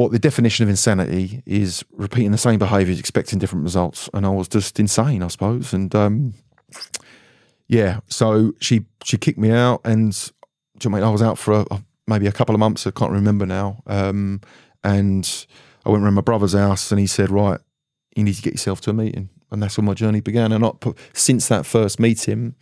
[0.00, 4.30] what the definition of insanity is repeating the same behaviours, expecting different results, and I
[4.30, 6.32] was just insane, I suppose, and um,
[7.68, 10.12] yeah, so she she kicked me out and
[10.78, 11.06] do you I mean?
[11.06, 12.86] I was out for a, maybe a couple of months.
[12.86, 13.82] I can't remember now.
[13.86, 14.40] Um,
[14.82, 15.46] and
[15.84, 17.60] I went around my brother's house, and he said, "Right,
[18.16, 20.50] you need to get yourself to a meeting." And that's when my journey began.
[20.50, 20.64] And
[21.12, 22.54] since that first meeting,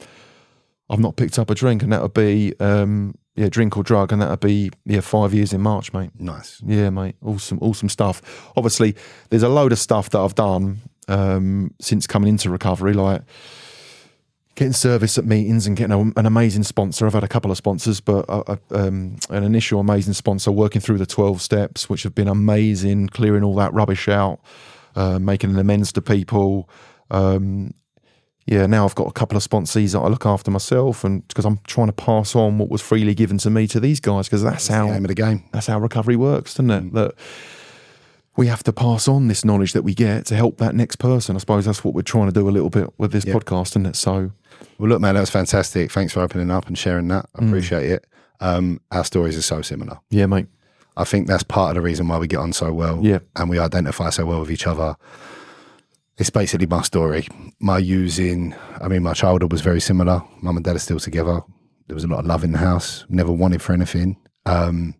[0.90, 4.12] I've not picked up a drink, and that would be um, yeah, drink or drug,
[4.12, 6.10] and that would be yeah, five years in March, mate.
[6.18, 6.60] Nice.
[6.66, 7.14] Yeah, mate.
[7.24, 8.50] Awesome, awesome stuff.
[8.56, 8.96] Obviously,
[9.30, 13.22] there's a load of stuff that I've done um, since coming into recovery, like
[14.56, 17.06] getting service at meetings and getting a, an amazing sponsor.
[17.06, 20.80] I've had a couple of sponsors, but uh, uh, um, an initial amazing sponsor working
[20.80, 24.40] through the 12 steps, which have been amazing, clearing all that rubbish out,
[24.96, 26.68] uh, making an amends to people.
[27.08, 27.72] Um,
[28.50, 31.44] yeah, now I've got a couple of sponsees that I look after myself, and because
[31.44, 34.42] I'm trying to pass on what was freely given to me to these guys, because
[34.42, 35.44] that's The how aim of the game.
[35.52, 36.92] that's how recovery works, doesn't it?
[36.94, 37.12] That
[38.36, 41.34] we have to pass on this knowledge that we get to help that next person.
[41.36, 43.34] I suppose that's what we're trying to do a little bit with this Yeah.
[43.34, 43.96] podcast, isn't it?
[43.96, 44.30] So
[44.78, 45.90] Well, look, man, that was fantastic.
[45.92, 47.26] Thanks for opening up and sharing that.
[47.36, 47.42] Mm.
[47.44, 48.06] I appreciate it.
[48.40, 49.98] Um, our stories are so similar.
[50.10, 50.46] yeah, mate.
[50.96, 53.00] I think that's part of the reason why we get on so well.
[53.02, 53.18] Yeah.
[53.36, 54.96] And we identify so well with each other.
[56.18, 57.28] It's basically my story.
[57.60, 60.22] My using, I mean, my childhood was very similar.
[60.42, 61.40] Mum and dad are still together.
[61.86, 63.06] There was a lot of love in the house.
[63.08, 64.16] Never wanted for anything.
[64.44, 64.94] Um,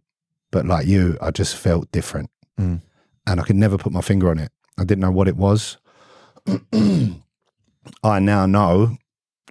[0.52, 2.30] but like you, I just felt different.
[2.58, 2.82] Mm.
[3.26, 4.52] And I could never put my finger on it.
[4.78, 5.78] I didn't know what it was.
[6.72, 8.96] I now know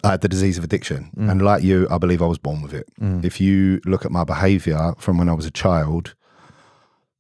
[0.04, 1.12] I had the disease of addiction.
[1.18, 1.32] Mm.
[1.32, 2.88] And like you, I believe I was born with it.
[3.00, 3.26] Mm.
[3.26, 6.16] If you look at my behavior from when I was a child,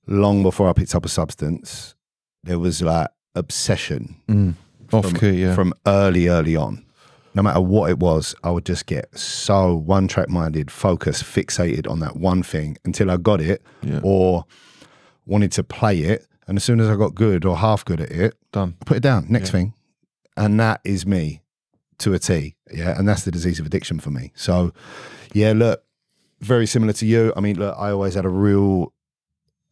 [0.07, 1.95] long before I picked up a substance,
[2.43, 4.55] there was like obsession Mm.
[4.89, 5.53] From, yeah.
[5.53, 6.83] from early, early on.
[7.35, 11.87] no matter what it was, I would just get so one track minded, focused, fixated
[11.89, 13.99] on that one thing until I got it Yeah.
[14.01, 14.45] or
[15.25, 16.25] wanted to play it.
[16.47, 18.75] And as soon as I got good or half good at it, Done.
[18.85, 19.27] put it down.
[19.29, 19.51] Next Yeah.
[19.51, 19.73] thing.
[20.37, 21.41] And that is me
[21.99, 22.55] to a T.
[22.73, 22.97] Yeah.
[22.97, 24.31] And that's the disease of addiction for me.
[24.35, 24.71] So,
[25.33, 25.83] yeah, look,
[26.39, 27.33] very similar to you.
[27.35, 28.93] I mean, look, I always had a real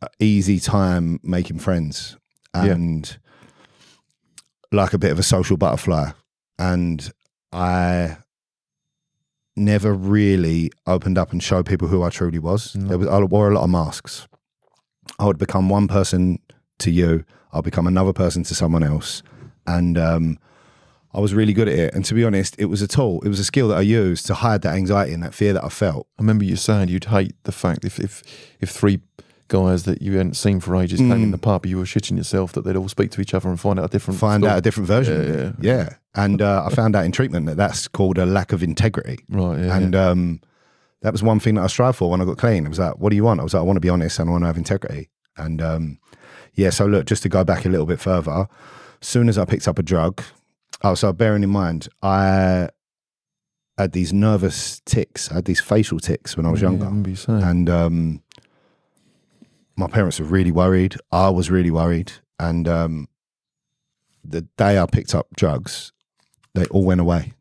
[0.01, 2.17] uh, easy time making friends
[2.53, 2.75] Yeah.
[4.71, 6.11] Like a bit of a social butterfly.
[6.57, 7.11] And
[7.51, 8.17] I
[9.55, 12.75] never really opened up and showed people who I truly was.
[12.75, 12.87] No.
[12.87, 14.27] There was I wore a lot of masks.
[15.19, 16.39] I would become one person
[16.79, 17.25] to you.
[17.53, 19.23] I'll become another person to someone else,
[19.65, 20.39] and um,
[21.13, 21.93] I was really good at it.
[21.93, 23.21] And to be honest, it was a tool.
[23.21, 25.63] It was a skill that I used to hide that anxiety and that fear that
[25.63, 26.07] I felt.
[26.19, 28.23] I remember you saying you'd hate the fact if if
[28.59, 28.99] if three
[29.47, 31.31] guys that you hadn't seen for ages came in Mm.
[31.31, 33.79] the pub, you were shitting yourself that they'd all speak to each other and find
[33.79, 34.51] out a different Find story.
[34.51, 35.21] out a different version.
[35.21, 35.89] of Yeah, yeah.
[36.15, 39.19] And uh, I found out in treatment that that's called a lack of integrity.
[39.29, 39.59] right.
[39.59, 40.09] Yeah, and yeah.
[40.09, 40.41] um,
[41.01, 42.65] that was one thing that I strive for when I got clean.
[42.65, 43.39] It was like, what do you want?
[43.39, 45.09] I was like, I want to be honest and I want to have integrity.
[45.37, 45.99] And um,
[46.53, 48.47] yeah, so look, just to go back a little bit further,
[49.01, 50.23] soon as I picked up a drug,
[50.83, 52.69] oh, so bearing in mind, I
[53.77, 57.11] had these nervous ticks, I had these facial ticks when I was Yeah, younger.
[57.27, 58.21] And um,
[59.77, 60.95] my parents were really worried.
[61.11, 62.11] I was really worried.
[62.39, 63.07] And um,
[64.23, 65.91] the day I picked up drugs,
[66.53, 67.33] they all went away.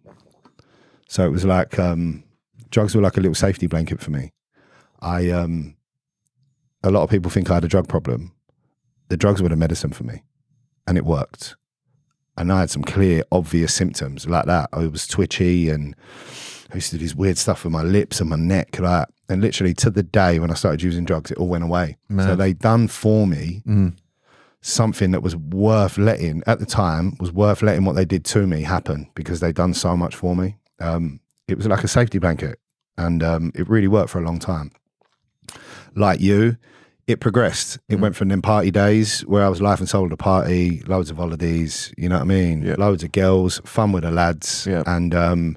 [1.08, 2.24] So it was like um,
[2.70, 4.32] drugs were like a little safety blanket for me.
[5.00, 5.76] I um,
[6.82, 8.32] a lot of people think I had a drug problem.
[9.08, 10.24] The drugs were the medicine for me,
[10.86, 11.56] and it worked.
[12.36, 14.68] And I had some clear, obvious symptoms like that.
[14.72, 15.94] I was twitchy and
[16.74, 19.40] I used to do this weird stuff with my lips and my neck, like, and
[19.40, 21.96] literally to the day when I started using drugs, it all went away.
[22.10, 22.36] So Man.
[22.38, 23.94] they done for me Mm.
[24.60, 28.46] something that was worth letting at the time was worth letting what they did to
[28.46, 30.56] me happen because they'd done so much for me.
[30.80, 32.58] Um, it was like a safety blanket,
[32.98, 34.72] and um, it really worked for a long time.
[35.94, 36.56] Like you,
[37.06, 37.78] it progressed.
[37.88, 40.82] It went from them party days where I was life and soul of the party,
[40.86, 42.62] loads of holidays, you know what I mean?
[42.62, 42.76] Yeah.
[42.78, 44.66] Loads of girls, fun with the lads.
[44.68, 44.82] Yeah.
[44.86, 45.56] And um,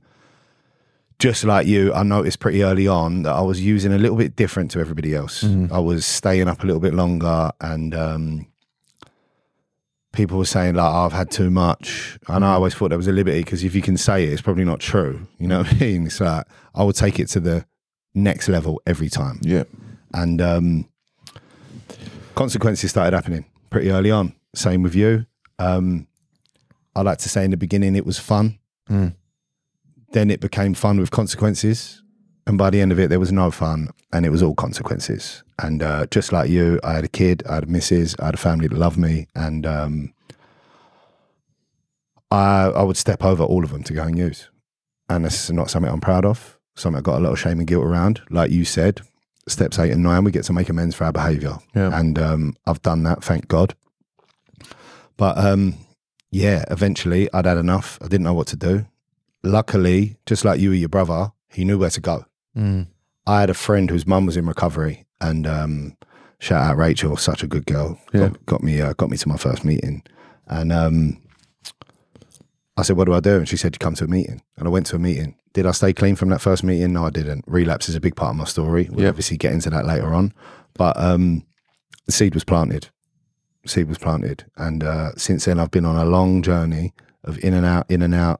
[1.19, 4.35] just like you, I noticed pretty early on that I was using a little bit
[4.35, 5.43] different to everybody else.
[5.71, 8.47] I was staying up a little bit longer and um,
[10.13, 12.19] people were saying like oh, I've had too much.
[12.27, 14.41] And I always thought there was a liberty because if you can say it, it's
[14.41, 15.25] probably not true.
[15.39, 16.05] You know what I mean?
[16.05, 17.65] It's like I would take it to the
[18.13, 19.39] next level every time.
[19.41, 19.63] Yeah.
[20.13, 20.89] And um,
[22.35, 24.33] consequences started happening pretty early on.
[24.55, 25.25] Same with you.
[25.59, 26.07] Um,
[26.95, 28.59] I like to say in the beginning it was fun.
[28.89, 29.15] Mm.
[30.11, 32.01] Then it became fun with consequences.
[32.45, 35.43] And by the end of it, there was no fun and it was all consequences.
[35.59, 38.35] And uh, just like you, I had a kid, I had a missus, I had
[38.35, 39.27] a family that loved me.
[39.35, 40.13] And um,
[42.31, 44.49] I, I would step over all of them to go and use.
[45.09, 47.67] And that's not something I'm proud of, something I got a lot of shame and
[47.67, 48.21] guilt around.
[48.29, 49.01] Like you said,
[49.47, 51.57] steps eight and nine, we get to make amends for our behaviour.
[51.75, 51.97] Yeah.
[51.97, 53.75] And um, I've done that, thank God.
[55.17, 55.75] But um,
[56.31, 57.97] yeah, eventually I'd had enough.
[58.01, 58.85] I didn't know what to do.
[59.47, 62.25] Luckily, just like you or your brother, he knew where to go.
[62.55, 62.87] Mm.
[63.25, 65.97] I had a friend whose mum was in recovery, and um,
[66.39, 67.99] shout out Rachel, such a good girl.
[68.13, 68.29] Yeah.
[68.29, 70.03] Got, got me, uh, got me to my first meeting,
[70.47, 71.21] and um,
[72.77, 74.67] I said, "What do I do?" And she said, "You come to a meeting." And
[74.67, 75.35] I went to a meeting.
[75.53, 76.93] Did I stay clean from that first meeting?
[76.93, 77.43] No, I didn't.
[77.47, 78.87] Relapse is a big part of my story.
[78.91, 79.09] We'll Yeah.
[79.09, 80.33] obviously get into that later on,
[80.75, 81.43] but um,
[82.05, 82.89] the seed was planted.
[83.65, 87.53] Seed was planted, and uh, since then I've been on a long journey of in
[87.53, 88.39] and out, in and out,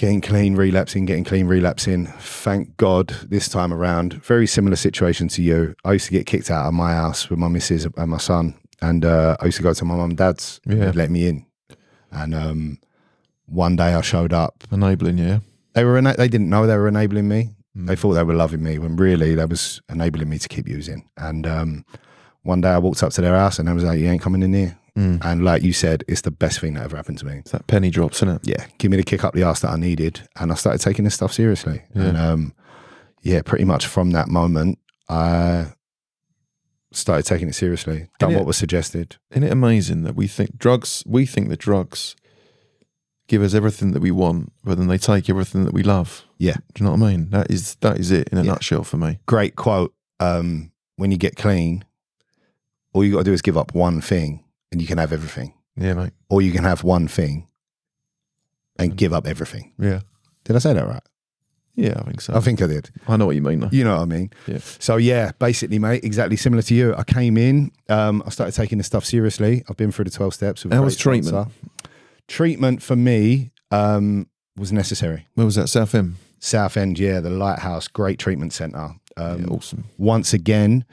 [0.00, 2.06] getting clean, relapsing, getting clean, relapsing.
[2.06, 5.74] Thank God this time around, very similar situation to you.
[5.84, 8.54] I used to get kicked out of my house with my missus and my son,
[8.80, 10.58] and uh, I used to go to my mum and dad's.
[10.64, 10.86] Yeah.
[10.86, 11.44] They'd let me in,
[12.10, 12.78] and um,
[13.44, 14.64] one day I showed up.
[14.72, 15.42] Enabling you.
[15.74, 17.50] They were ena- they didn't know they were enabling me.
[17.76, 17.86] Mm.
[17.86, 21.10] They thought they were loving me when really they was enabling me to keep using.
[21.18, 21.84] And um,
[22.40, 24.42] one day I walked up to their house and I was like, "You ain't coming
[24.42, 25.24] in here." Mm.
[25.24, 27.66] And like you said, it's the best thing that ever happened to me It's that
[27.66, 28.40] penny drops, isn't it?
[28.48, 31.04] yeah, give me the kick up the ass that I needed, and I started taking
[31.04, 31.82] this stuff seriously.
[31.94, 32.02] Yeah.
[32.02, 32.54] And um,
[33.22, 35.72] yeah, pretty much from that moment, I
[36.92, 38.08] started taking it seriously.
[38.18, 39.16] Done it- what was suggested.
[39.30, 42.16] Isn't it amazing that we think drugs, we think that drugs
[43.28, 46.24] give us everything that we want, but then they take everything that we love.
[46.36, 46.56] Yeah.
[46.74, 47.30] Do you know what I mean?
[47.30, 48.52] That is that is it in a Yeah.
[48.52, 49.20] nutshell for me.
[49.26, 49.94] Great quote.
[50.18, 51.84] Um, when you get clean,
[52.92, 55.54] all you got to do is give up one thing, and you can have everything.
[55.76, 56.12] Yeah, mate.
[56.28, 57.48] Or you can have one thing
[58.78, 59.72] and give up everything.
[59.78, 60.00] Yeah.
[60.44, 61.02] Did I say that right?
[61.76, 62.34] Yeah, I think so.
[62.34, 62.90] I think I did.
[63.08, 63.68] I know what you mean though.
[63.70, 64.30] You know what I mean?
[64.46, 64.58] Yeah.
[64.58, 66.94] So yeah, basically, mate, exactly similar to you.
[66.94, 69.64] I came in, um, I started taking this stuff seriously.
[69.68, 70.64] I've been through the twelve steps.
[70.64, 71.28] with How was treatment?
[71.28, 71.50] sponsor.
[72.28, 75.26] Treatment for me, um, was necessary.
[75.34, 75.68] Where was that?
[75.68, 76.16] Southend.
[76.40, 78.94] South End, yeah, the Lighthouse, great treatment centre.
[79.16, 79.84] Um, Yeah, awesome.
[79.98, 80.84] Once again,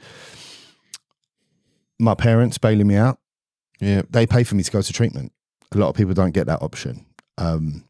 [1.98, 3.18] my parents bailing me out.
[3.80, 4.02] Yeah.
[4.10, 5.32] They pay for me to go to treatment.
[5.72, 7.06] A lot of people don't get that option.
[7.36, 7.84] Um,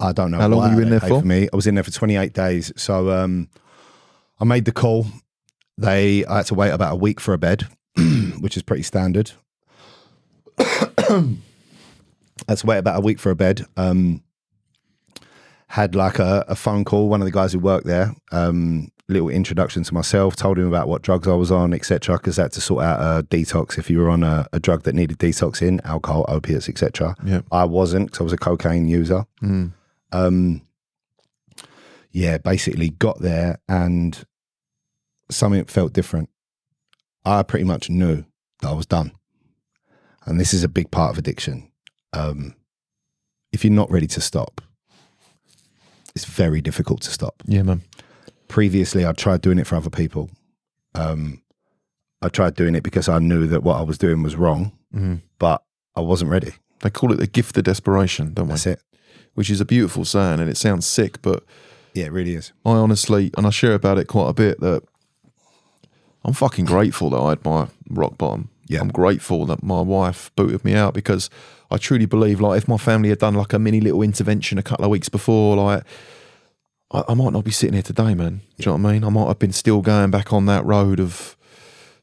[0.00, 0.38] I don't know.
[0.38, 1.22] How long were you in there pay for?
[1.22, 2.72] Me, I was in there for 28 days.
[2.76, 3.48] So um,
[4.40, 5.06] I made the call.
[5.78, 7.66] They, I had to wait about a week for a bed,
[8.40, 9.32] which is pretty standard.
[10.58, 10.88] I
[12.48, 13.66] had to wait about a week for a bed.
[13.76, 14.22] Um,
[15.68, 17.08] had like a, a phone call.
[17.08, 20.88] One of the guys who worked there, um, little introduction to myself, told him about
[20.88, 22.16] what drugs I was on, etc.
[22.16, 24.94] Because that to sort out a detox if you were on a, a drug that
[24.94, 27.14] needed detoxing, alcohol, opiates, etc.
[27.24, 27.42] Yeah.
[27.50, 29.26] I wasn't because I was a cocaine user.
[29.42, 29.72] Mm.
[30.12, 30.62] Um,
[32.10, 34.24] yeah, basically got there and
[35.30, 36.28] something felt different.
[37.24, 38.24] I pretty much knew
[38.60, 39.12] that I was done.
[40.24, 41.70] And this is a big part of addiction.
[42.12, 42.54] Um,
[43.52, 44.60] if you're not ready to stop,
[46.14, 47.42] it's very difficult to stop.
[47.46, 47.82] Yeah, man.
[48.52, 50.28] Previously, I tried doing it for other people.
[50.94, 51.40] Um,
[52.20, 55.22] I tried doing it because I knew that what I was doing was wrong, Mm.
[55.38, 55.62] but
[55.96, 56.52] I wasn't ready.
[56.82, 58.50] They call it the gift of desperation, don't we?
[58.52, 58.82] That's it.
[59.32, 61.44] Which is a beautiful saying, and it sounds sick, but
[61.94, 62.52] Yeah, it really is.
[62.66, 64.82] I honestly, and I share about it quite a bit, that
[66.22, 68.50] I'm fucking grateful that I had my rock bottom.
[68.68, 68.80] Yeah.
[68.80, 71.30] I'm grateful that my wife booted me out because
[71.70, 74.62] I truly believe, like, if my family had done like a mini little intervention a
[74.62, 75.84] couple of weeks before, like,
[76.92, 78.42] I, I might not be sitting here today, man.
[78.58, 79.04] Do you know what I mean?
[79.04, 81.36] I might have been still going back on that road of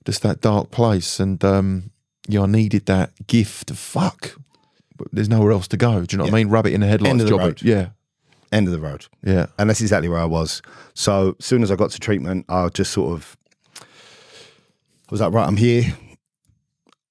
[0.06, 1.20] just that dark place.
[1.20, 1.92] And um,
[2.28, 4.36] yeah, I needed that gift of fuck.
[4.98, 6.06] But there's nowhere else to go.
[6.06, 6.50] Do you know what I mean?
[6.50, 7.40] Rabbit in the headlights End of the job.
[7.40, 7.62] road.
[7.62, 7.90] Yeah.
[8.52, 9.06] End of the road.
[9.24, 9.46] Yeah.
[9.58, 10.62] And that's exactly where I was.
[10.94, 13.38] So as soon as I got to treatment, I just sort of
[13.82, 15.86] I was like, right, I'm here.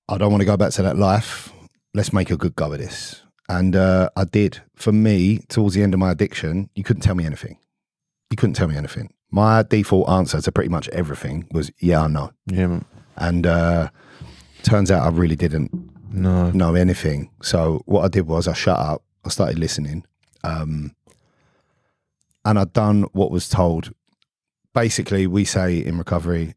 [0.09, 1.53] I don't want to go back to that life.
[1.95, 3.23] Let's make a good go of this.
[3.49, 4.62] And uh, I did.
[4.77, 7.59] For me, towards the end of my addiction, you couldn't tell me anything.
[8.31, 9.12] You couldn't tell me anything.
[9.31, 12.33] My default answer to pretty much everything was, yeah, I know.
[12.47, 12.85] Yeah, man.
[13.17, 13.91] And uh,
[14.62, 15.71] turns out I really didn't
[16.12, 16.51] No.
[16.51, 17.31] know anything.
[17.43, 19.03] So what I did was I shut up.
[19.25, 20.05] I started listening,
[20.45, 20.95] um,
[22.45, 23.93] and I'd done what was told.
[24.73, 26.55] Basically, we say in recovery,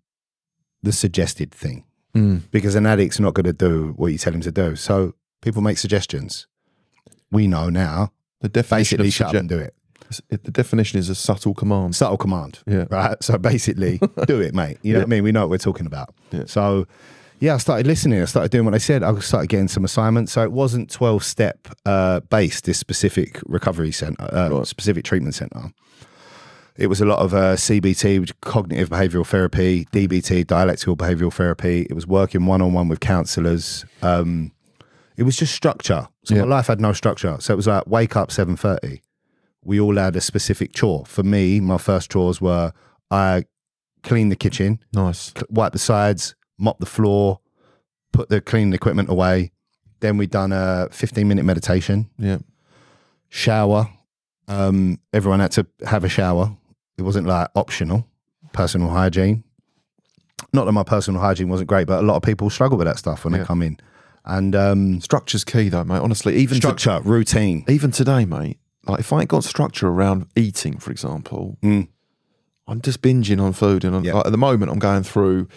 [0.84, 1.84] the suggested thing,
[2.16, 2.42] Mm.
[2.52, 4.76] because an addict's not going to do what you tell him to do.
[4.76, 6.48] So people make suggestions.
[7.32, 8.12] We know now.
[8.42, 9.74] The definition Basically, of shut up and do it.
[10.30, 11.96] It- the definition is a subtle command.
[11.96, 12.60] Subtle command.
[12.68, 12.86] Yeah.
[12.90, 13.16] Right.
[13.24, 14.78] So basically, do it, mate.
[14.82, 15.24] You know what I mean?
[15.24, 16.14] We know what we're talking about.
[16.32, 16.44] Yeah.
[16.48, 16.88] So,
[17.40, 18.22] yeah, I started listening.
[18.22, 19.04] I started doing what they said.
[19.04, 20.32] I started getting some assignments.
[20.34, 24.68] So it wasn't 12 step uh, based, this specific recovery center, uh, Right.
[24.68, 25.72] specific treatment center.
[26.78, 31.82] It was a lot of uh, CBT, which cognitive behavioral therapy, DBT, dialectical behavioral therapy.
[31.90, 33.86] It was working one on one with counselors.
[34.02, 34.52] Um,
[35.18, 36.08] it was just structure.
[36.24, 36.42] So Yeah.
[36.44, 37.36] my life had no structure.
[37.40, 39.02] So it was like wake up 7.30
[39.64, 41.06] we all had a specific chore.
[41.06, 42.74] For me, my first chores were
[43.10, 43.46] I
[44.04, 45.34] clean the kitchen, Nice.
[45.50, 47.40] wipe the sides, mop the floor,
[48.12, 49.52] put the cleaning equipment away.
[50.00, 52.40] Then we'd done a 15 minute meditation, Yeah.
[53.30, 53.90] shower.
[54.48, 56.56] Um, everyone had to have a shower.
[56.98, 58.08] It wasn't like optional,
[58.54, 59.44] personal hygiene.
[60.54, 62.98] Not that my personal hygiene wasn't great, but a lot of people struggle with that
[62.98, 63.40] stuff when Yeah.
[63.40, 63.78] they come in.
[64.26, 66.00] And um, Structure's key, though, mate.
[66.00, 67.64] Honestly, even to- structure, routine.
[67.68, 68.58] even today, mate.
[68.88, 71.88] Like if I ain't got structure around eating, for example, Mm.
[72.68, 74.14] I'm just binging on food, and Yeah.
[74.14, 75.48] like, at the moment I'm going through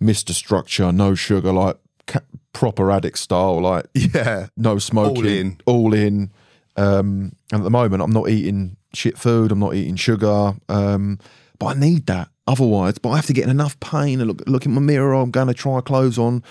[0.00, 2.20] Mister Structure, no sugar, like ca-
[2.52, 4.46] proper addict style, like Yeah.
[4.56, 5.92] no smoking, all in.
[5.92, 6.30] all in.
[6.76, 9.50] Um, and at the moment, I'm not eating shit food.
[9.52, 10.54] I'm not eating sugar.
[10.68, 11.18] Um,
[11.58, 12.28] but I need that.
[12.46, 15.12] Otherwise, but I have to get in enough pain and look, look in my mirror.
[15.14, 16.42] I'm going to try clothes on,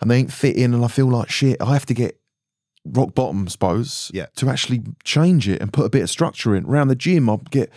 [0.00, 1.60] and they ain't fitting, and I feel like shit.
[1.62, 2.17] I have to get
[2.92, 4.26] rock bottom, I suppose, Yeah.
[4.36, 6.64] to actually change it and put a bit of structure in.
[6.64, 7.70] Around the gym, I'll get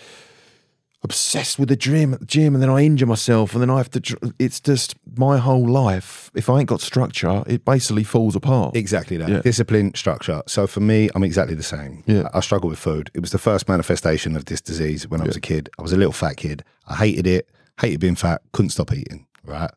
[1.04, 3.78] obsessed with the gym at the gym, and then I injure myself, and then I
[3.78, 4.34] have to.
[4.38, 6.30] It's just my whole life.
[6.36, 8.76] If I ain't got structure, it basically falls apart.
[8.76, 9.28] Exactly that.
[9.30, 9.42] Yeah.
[9.42, 10.44] Discipline, structure.
[10.48, 12.04] So for me, I'm exactly the same.
[12.06, 12.30] Yeah.
[12.36, 13.10] I struggle with food.
[13.16, 15.70] It was the first manifestation of this disease when I was a kid.
[15.80, 16.64] I was a little fat kid.
[16.88, 19.72] I hated it, hated being fat, couldn't stop eating, right?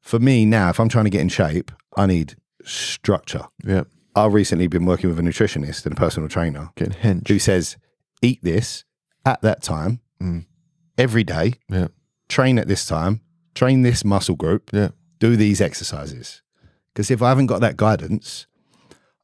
[0.00, 3.42] For me now, if I'm trying to get in shape, I need structure.
[3.64, 3.82] yeah,
[4.14, 7.28] I've recently been working with a nutritionist and a personal trainer getting hench.
[7.28, 7.76] who says,
[8.22, 8.84] eat this
[9.24, 10.44] at that time, Mm.
[10.98, 11.88] every day, Yeah,
[12.28, 13.20] train at this time,
[13.54, 16.42] train this muscle group, yeah, do these exercises.
[16.92, 18.46] Because if I haven't got that guidance,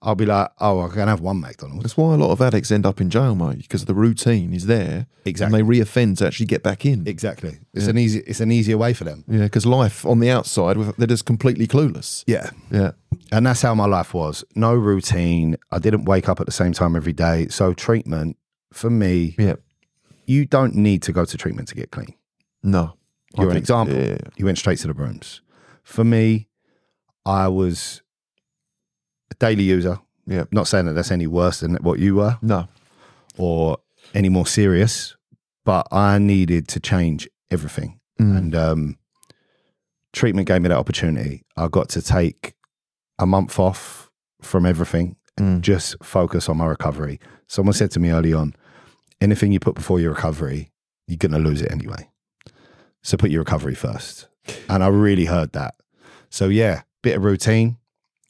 [0.06, 1.82] I'll be like, oh, I can have one McDonald's.
[1.82, 4.66] That's why a lot of addicts end up in jail, mate, because the routine is
[4.66, 5.08] there.
[5.24, 5.58] Exactly.
[5.60, 7.08] And they reoffend to actually get back in.
[7.08, 7.58] Exactly.
[7.74, 8.20] It's an easy.
[8.20, 9.24] It's an easier way for them.
[9.26, 12.22] Yeah, because life on the outside, they're just completely clueless.
[12.28, 12.50] Yeah.
[12.70, 12.92] Yeah.
[13.32, 14.44] And that's how my life was.
[14.54, 15.56] No routine.
[15.72, 17.48] I didn't wake up at the same time every day.
[17.48, 18.36] So treatment
[18.72, 19.56] for me, Yeah.
[20.24, 22.14] you don't need to go to treatment to get clean.
[22.62, 22.94] No.
[23.36, 23.96] You're an example.
[23.96, 24.18] Yeah.
[24.36, 25.40] You went straight to the rooms.
[25.82, 26.46] For me,
[27.26, 28.02] I was
[29.30, 29.98] a daily user.
[30.26, 30.44] Yeah.
[30.50, 32.68] Not saying that that's any worse than what you were No.
[33.38, 33.78] or
[34.14, 35.16] any more serious,
[35.64, 38.00] but I needed to change everything.
[38.20, 38.36] Mm.
[38.38, 38.98] And um,
[40.12, 41.44] treatment gave me that opportunity.
[41.56, 42.54] I got to take
[43.18, 44.10] a month off
[44.42, 45.60] from everything, Mm.
[45.60, 47.20] just focus on my recovery.
[47.46, 48.54] Someone said to me early on,
[49.20, 50.72] anything you put before your recovery,
[51.06, 52.08] you're going to lose it anyway.
[53.02, 54.28] So put your recovery first.
[54.68, 55.74] And I really heard that.
[56.30, 57.76] So yeah, bit of routine,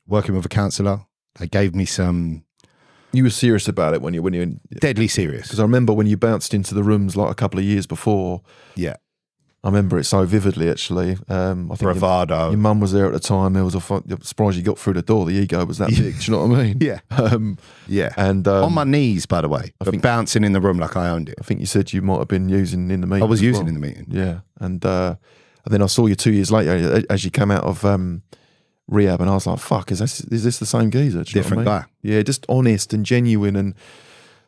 [0.07, 1.01] working with a counselor.
[1.39, 2.45] They gave me some
[3.13, 5.43] You were serious about it when you when you deadly serious.
[5.43, 8.43] because I remember when you bounced into the rooms like a couple of years before.
[8.75, 8.97] Yeah.
[9.65, 10.71] I remember it so vividly.
[10.71, 12.51] Actually, um, I think your, Bravado.
[12.51, 13.55] your mum was there at the time.
[13.55, 15.25] There was a I'm you got through the door.
[15.27, 16.21] The ego was that big.
[16.21, 16.77] Do you know what I mean?
[16.81, 17.01] Yeah.
[17.11, 18.13] Um, Yeah.
[18.17, 20.97] and um, on my knees, by the way, I think- bouncing in the room like
[20.97, 21.35] I owned it.
[21.41, 23.25] I think you said you might have been using in the meeting.
[23.25, 23.75] I was using well.
[23.75, 24.07] in the meeting.
[24.09, 25.17] Yeah, and uh,
[25.65, 28.23] and then I saw you two years later as you came out of um,
[28.89, 31.37] rehab, and I was like, "Fuck, is this is this the same geezer?" Do you
[31.37, 31.85] know Different what I mean?
[32.03, 32.15] guy.
[32.17, 33.75] Yeah, just honest and genuine, and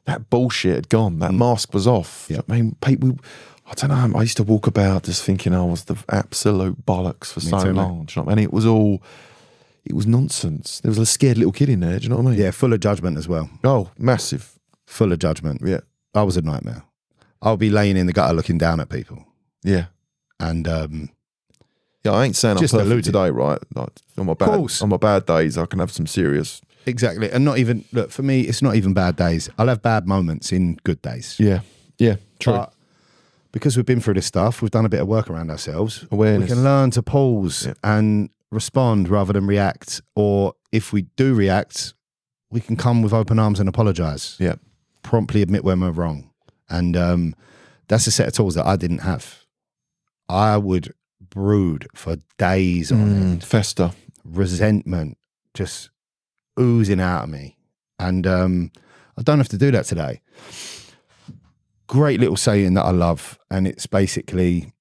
[0.05, 1.19] that bullshit had gone.
[1.19, 2.27] That mask was off.
[2.29, 2.35] Mm.
[2.37, 2.41] Yeah.
[2.49, 3.19] I mean, people.
[3.71, 4.19] I don't know.
[4.19, 7.73] I used to walk about just thinking I was the absolute bollocks for so too,
[7.75, 8.07] long.
[8.07, 8.45] Do you know what I mean?
[8.45, 9.03] It was all.
[9.85, 10.81] It was nonsense.
[10.81, 11.99] There was a scared little kid in there.
[11.99, 12.41] Do you know what I mean?
[12.41, 13.49] Yeah, full of judgment as well.
[13.65, 14.59] Oh, massive.
[14.87, 15.63] Full of judgment.
[15.65, 15.81] Yeah.
[16.15, 16.83] I was a nightmare.
[17.41, 19.25] I'll be laying in the gutter looking down at people.
[19.63, 19.87] Yeah.
[20.41, 21.11] And um,
[22.13, 23.05] Yeah, I ain't saying Just I'm perfect alluded.
[23.07, 23.59] today, right?
[23.75, 24.83] Like on my bad, course.
[24.83, 26.61] on my bad days, I can have some serious.
[26.87, 27.31] exactly.
[27.31, 29.49] And not even, look, for me, it's not even bad days.
[29.59, 31.37] I'll have bad moments in good days.
[31.39, 31.61] Yeah,
[31.99, 32.55] yeah, true.
[32.55, 32.73] But
[33.53, 36.07] because we've been through this stuff, we've done a bit of work around ourselves.
[36.11, 36.49] Awareness.
[36.51, 37.75] We can learn to pause Yeah.
[37.83, 40.01] and respond rather than react.
[40.15, 41.95] Or if we do react,
[42.51, 44.37] we can come with open arms and apologize.
[44.39, 44.55] yeah,
[45.03, 46.31] promptly admit when we're wrong.
[46.71, 47.35] And um,
[47.89, 49.45] that's a set of tools that I didn't have.
[50.29, 50.93] I would
[51.43, 53.93] brood for days on mm, end, fester.
[54.25, 55.17] resentment
[55.55, 55.91] just
[56.59, 57.57] oozing out of me.
[58.01, 58.73] And um,
[59.17, 60.21] I don't have to do that today.
[61.87, 63.39] Great little saying that I love.
[63.53, 64.73] And it's basically,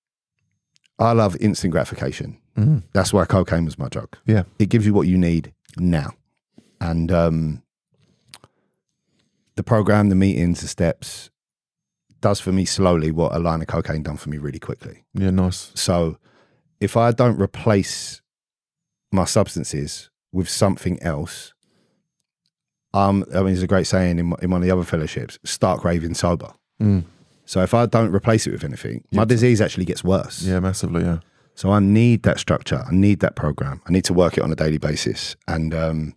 [0.98, 2.40] I love instant gratification.
[2.58, 4.18] Mm, That's why cocaine was my drug.
[4.26, 6.10] yeah, It gives you what you need now.
[6.82, 7.62] And um,
[9.58, 11.30] the program, the meetings, the steps
[12.20, 15.06] does for me slowly what a line of cocaine done for me really quickly.
[15.14, 15.72] yeah, nice.
[15.76, 16.18] So
[16.80, 18.22] if I don't replace
[19.12, 21.54] my substances with something else,
[22.94, 25.82] um, I mean, there's a great saying in, in one of the other fellowships: "Start
[25.82, 27.04] craving sober." Mm,
[27.46, 30.44] So if I don't replace it with anything, my disease actually gets worse.
[30.44, 31.04] yeah, massively.
[31.04, 31.20] Yeah,
[31.56, 32.84] So I need that structure.
[32.90, 33.82] I need that program.
[33.88, 35.36] I need to work it on a daily basis.
[35.48, 36.14] And um,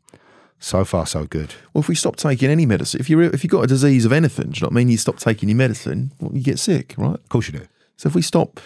[0.58, 1.54] so far, so good.
[1.72, 4.12] Well, if we stop taking any medicine, if you if you got a disease of
[4.12, 4.88] anything, do you know what I mean?
[4.90, 7.14] You stop taking your medicine, well, you get sick, right?
[7.14, 7.66] Of course, you do.
[7.96, 8.60] So if we stop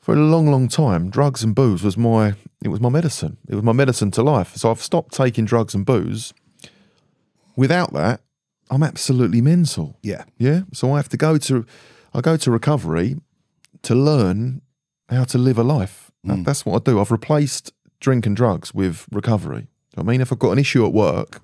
[0.00, 3.36] for a long, long time, drugs and booze was my it was my medicine.
[3.48, 4.56] It was my medicine to life.
[4.56, 6.32] So I've stopped taking drugs and booze.
[7.56, 8.20] Without that,
[8.70, 9.98] I'm absolutely mental.
[10.02, 10.24] Yeah.
[10.38, 10.62] Yeah.
[10.72, 11.66] So I have to go to
[12.14, 13.16] I go to recovery
[13.82, 14.62] to learn
[15.08, 16.10] how to live a life.
[16.24, 16.44] That- mm.
[16.44, 17.00] That's what I do.
[17.00, 19.68] I've replaced drink and drugs with recovery.
[19.96, 21.40] I mean, if I've got an issue at work,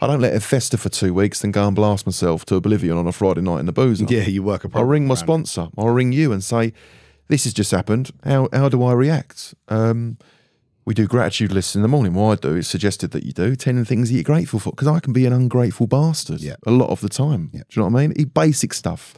[0.00, 2.96] I don't let it fester for two weeks, then go and blast myself to oblivion
[2.96, 4.00] on a Friday night in the booze.
[4.02, 4.88] Yeah, you work a I'll program.
[4.88, 5.68] ring my around sponsor.
[5.76, 6.72] I'll ring you and say,
[7.30, 8.10] "This has just happened.
[8.24, 10.18] How how do I react?" Um,
[10.84, 12.14] we do gratitude lists in the morning.
[12.14, 14.88] What I do is suggested that you do ten things that you're grateful for because
[14.88, 16.56] I can be an ungrateful bastard Yeah.
[16.66, 17.50] a lot of the time.
[17.52, 17.62] Yeah.
[17.68, 18.28] Do you know what I mean?
[18.34, 19.14] Basic stuff.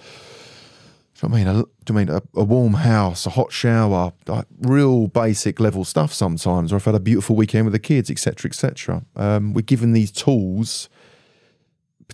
[1.14, 1.60] Do you know what I mean?
[1.60, 5.84] A, do you mean a, a warm house, a hot shower, like real basic level
[5.84, 9.04] stuff sometimes, or I've had a beautiful weekend with the kids, etc., etc.
[9.16, 10.88] Um, we're given these tools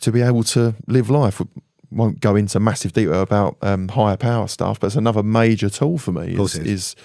[0.00, 1.40] to be able to live life.
[1.90, 5.98] Won't go into massive detail about um, higher power stuff, but it's another major tool
[5.98, 6.37] for me.
[6.37, 6.72] course Is, it is.
[6.72, 6.96] is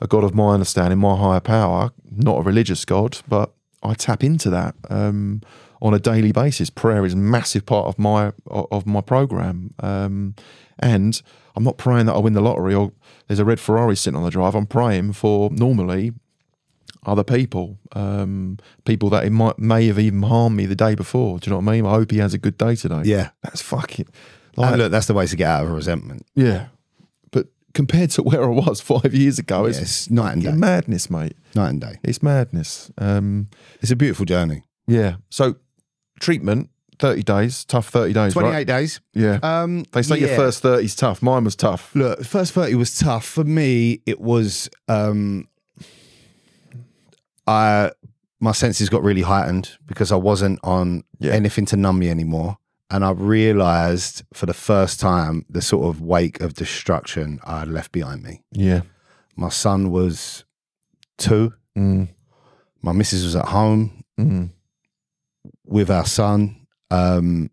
[0.00, 4.22] a God of my understanding, my higher power, not a religious God, but I tap
[4.22, 5.42] into that um,
[5.80, 6.70] on a daily basis.
[6.70, 10.34] Prayer is a massive part of my of my program, um,
[10.78, 11.20] and
[11.56, 12.92] I'm not praying that I win the lottery or
[13.26, 14.54] there's a red Ferrari sitting on the drive.
[14.54, 16.12] I'm praying for normally
[17.04, 21.38] other people, um, people that it might may have even harmed me the day before.
[21.38, 21.86] Do you know what I mean?
[21.86, 23.02] I hope he has a good day today.
[23.04, 23.30] Yeah.
[23.42, 24.06] that's fucking
[24.56, 26.26] Like, look, that's the way to get out of resentment.
[26.34, 26.66] yeah.
[27.30, 30.52] But compared to where I was five years ago, it's It's night and day.
[30.52, 31.34] madness, mate.
[31.54, 31.98] Night and day.
[32.04, 32.90] It's madness.
[32.98, 33.48] Um,
[33.80, 34.62] It's a beautiful journey.
[34.86, 35.16] Yeah.
[35.30, 35.56] So
[36.20, 38.66] treatment, 30 days, tough 30 days, 28 right?
[38.66, 39.00] days.
[39.12, 39.38] Yeah.
[39.42, 41.20] Um, they say your first 30 is tough.
[41.22, 41.92] Mine was tough.
[41.96, 43.24] Look, first 30 was tough.
[43.24, 45.48] For me, it was um
[47.46, 47.90] I
[48.40, 51.32] my senses got really heightened because I wasn't on Yeah.
[51.32, 52.58] anything to numb me anymore.
[52.90, 57.68] And I realized for the first time the sort of wake of destruction I had
[57.68, 58.42] left behind me.
[58.50, 58.82] Yeah.
[59.36, 60.44] My son was
[61.18, 61.54] two.
[61.78, 62.08] Mm.
[62.82, 64.50] My missus was at home Mm.
[65.64, 66.66] with our son.
[66.90, 67.50] Um,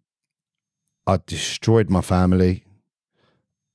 [1.08, 2.64] I destroyed my family,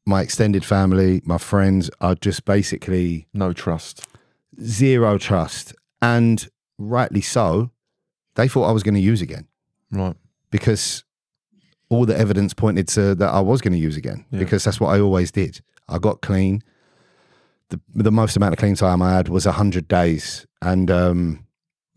[0.07, 1.91] my extended family, my friends.
[2.01, 4.05] I just basically No trust.
[4.63, 5.75] zero trust.
[6.05, 6.49] And
[6.79, 7.71] rightly so,
[8.35, 9.47] they thought I was going to use again
[9.91, 10.17] Right.
[10.51, 11.05] because
[11.89, 14.39] all the evidence pointed to that I was going to use again Yeah.
[14.41, 15.61] because that's what I always did.
[15.89, 16.63] I got clean.
[17.71, 20.47] The, the most amount of clean time I had was 100 days.
[20.63, 21.47] And um,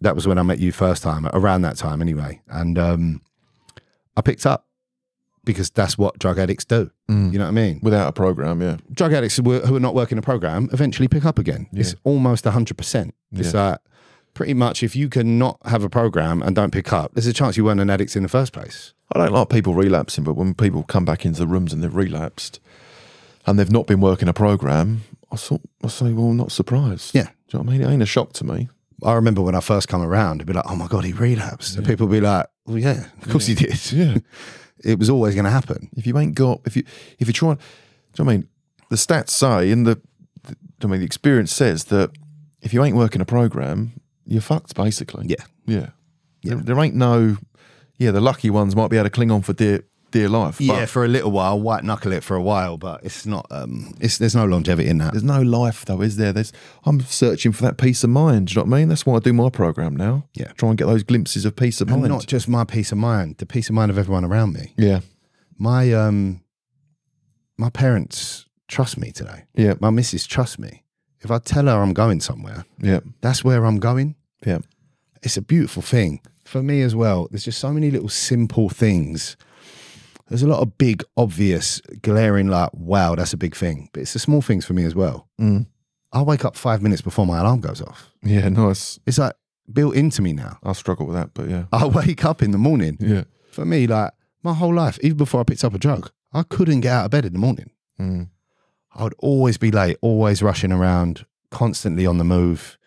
[0.01, 2.41] that was when I met you first time, around that time anyway.
[2.47, 3.21] And um,
[4.15, 4.67] I picked up
[5.43, 6.91] because that's what drug addicts do.
[7.09, 7.31] Mm.
[7.31, 7.79] You know what I mean?
[7.81, 8.77] Without a program, yeah.
[8.91, 11.67] drug addicts who are, not working a program eventually pick up again.
[11.73, 11.99] It's Yeah.
[12.03, 13.11] almost 100%.
[13.31, 13.69] It's Yeah.
[13.69, 13.79] like
[14.37, 17.33] pretty much if you can not have a program and don't pick up, there's a
[17.33, 18.93] chance you weren't an addict in the first place.
[19.11, 21.93] I don't like people relapsing, but when people come back into the rooms and they've
[21.93, 22.59] relapsed
[23.47, 27.15] and they've not been working a program, I sort I say, well, I'm not surprised.
[27.15, 27.23] Yeah.
[27.23, 27.87] Do you know what I mean?
[27.87, 28.69] It ain't a shock to me.
[29.03, 31.75] I remember when I first come around, it'd be like, oh my God, he relapsed.
[31.75, 33.91] And people would be like, well, yeah, of course he did.
[33.91, 34.17] Yeah.
[34.83, 35.89] It was always going to happen.
[35.97, 36.83] if you ain't got if you
[37.17, 38.47] if you're trying do you know what I mean
[38.91, 39.99] the stats say and the,
[40.43, 42.11] the I mean the experience says that
[42.61, 45.25] if you ain't working a program, you're fucked basically.
[45.27, 45.43] Yeah.
[45.65, 45.89] Yeah.
[46.43, 47.37] There, there ain't no
[47.97, 50.61] yeah, the lucky ones might be able to cling on for dear dear life.
[50.61, 53.93] Yeah, for a little while, white knuckle it for a while, but it's not, um,
[53.99, 55.11] it's, there's no longevity in that.
[55.11, 56.31] there's no life though, is there?
[56.31, 56.53] There's
[56.85, 58.47] I'm searching for that peace of mind.
[58.47, 58.89] Do you know what I mean?
[58.89, 60.25] That's why I do my program now.
[60.33, 60.53] Yeah.
[60.53, 62.13] Try and get those glimpses of peace of And mind.
[62.13, 64.73] not just my peace of mind, the peace of mind of everyone around me.
[64.77, 65.01] yeah.
[65.59, 66.41] My, um,
[67.57, 69.45] my parents trust me today.
[69.55, 69.73] Yeah.
[69.79, 70.83] my missus trusts me.
[71.21, 72.99] If I tell her I'm going somewhere, Yeah.
[73.21, 74.15] that's where I'm going.
[74.45, 74.59] Yeah.
[75.23, 77.27] It's a beautiful thing for me as well.
[77.31, 79.35] There's just so many little simple things.
[80.29, 83.89] There's a lot of big, obvious, glaring, like, wow, that's a big thing.
[83.93, 85.27] But it's the small things for me as well.
[85.39, 85.67] Mm.
[86.11, 88.11] I wake up five minutes before my alarm goes off.
[88.23, 88.99] Yeah, nice.
[89.07, 89.33] It's like
[89.71, 90.57] built into me now.
[90.63, 91.65] I struggle with that, but yeah.
[91.71, 92.97] I wake up in the morning.
[92.99, 93.23] Yeah.
[93.51, 94.11] For me, like
[94.43, 97.11] my whole life, even before I picked up a drug, I couldn't get out of
[97.11, 97.71] bed in the morning.
[97.99, 98.29] Mm.
[98.97, 102.77] I would always be late, always rushing around, constantly on the move.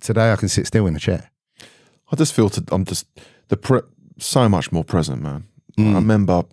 [0.00, 1.30] Today, I can sit still in a chair.
[2.10, 3.06] I just feel to, I'm just
[3.48, 3.82] the pre-
[4.18, 5.44] so much more present, man.
[5.78, 5.92] Mm.
[5.92, 6.44] I remember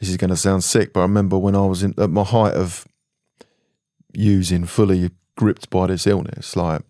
[0.00, 2.24] this is going to sound sick, but I remember when I was in at my
[2.24, 2.86] height of
[4.14, 6.82] using fully gripped by this illness, like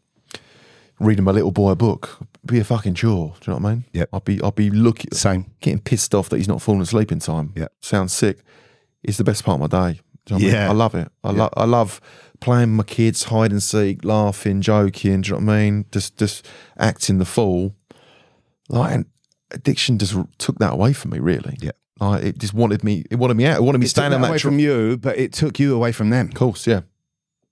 [1.00, 3.34] reading my little boy a book, be a fucking chore.
[3.40, 3.84] Do you know what I mean?
[3.92, 4.04] Yeah.
[4.12, 5.50] I'd be I'd be looking, Same.
[5.60, 7.52] getting pissed off that he's not falling asleep in time.
[7.56, 7.68] Yeah.
[7.80, 8.38] sounds sick.
[9.02, 10.00] It's the best part of my day.
[10.28, 10.60] You know what I, Yeah.
[10.62, 10.70] mean?
[10.70, 11.08] I love it.
[11.24, 12.00] I love I love
[12.40, 15.20] playing with my kids, hide and seek, laughing, joking.
[15.22, 15.84] Do you know what I mean?
[15.92, 16.46] Just just
[16.78, 17.74] acting the fool.
[18.68, 19.06] Like and
[19.50, 21.18] addiction just took that away from me.
[21.18, 21.56] Really.
[21.60, 21.72] Yeah.
[22.00, 23.04] Like it just wanted me.
[23.10, 23.56] It wanted me out.
[23.58, 24.38] It wanted me It took standing that away.
[24.38, 26.28] Tr- from you, but it took you away from them.
[26.28, 26.66] of course.
[26.66, 26.80] Yeah.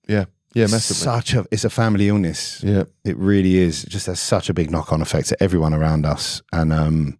[0.08, 0.24] Yeah.
[0.54, 0.64] Yeah.
[0.64, 1.02] It's Massively.
[1.02, 2.62] such a it's a family illness.
[2.64, 2.84] yeah.
[3.04, 3.84] It really is.
[3.84, 6.40] It just has such a big knock on effect to everyone around us.
[6.52, 7.18] And um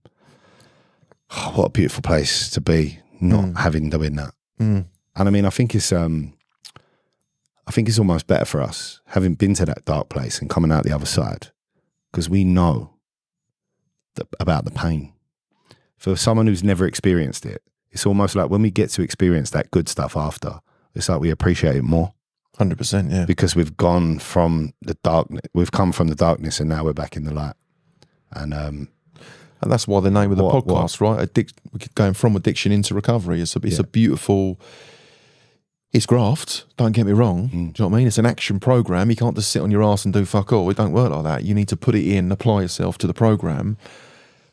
[1.31, 4.33] oh, what a beautiful place to be, not having doing that.
[4.61, 4.87] Mm.
[5.21, 6.33] And I mean, I think it's um
[7.66, 10.73] I think it's almost better for us having been to that dark place and coming
[10.73, 11.49] out the other side
[12.11, 12.95] because we know
[14.41, 15.12] about the pain.
[15.99, 19.71] For someone who's never experienced it, it's almost like when we get to experience that
[19.71, 20.61] good stuff after,
[20.95, 22.14] it's like we appreciate it more
[22.59, 23.11] Hundred percent.
[23.11, 23.27] Yeah.
[23.27, 27.16] because we've gone from the darkness, we've come from the darkness, and now we're back
[27.16, 27.55] in the light.
[28.33, 28.89] And um,
[29.62, 30.87] And that's why the name of the What- what?
[30.91, 31.29] podcast, right?
[31.29, 33.41] Addic- going from addiction into recovery.
[33.43, 33.81] It's a, it's Yeah.
[33.81, 34.59] a beautiful.
[35.93, 36.66] It's graft.
[36.76, 37.49] Don't get me wrong.
[37.49, 37.51] Mm.
[37.51, 38.07] Do you know what I mean?
[38.07, 39.11] It's an action program.
[39.11, 40.70] You can't just sit on your ass and do fuck all.
[40.70, 41.45] It don't work like that.
[41.45, 43.76] You need to put it in, apply yourself to the program.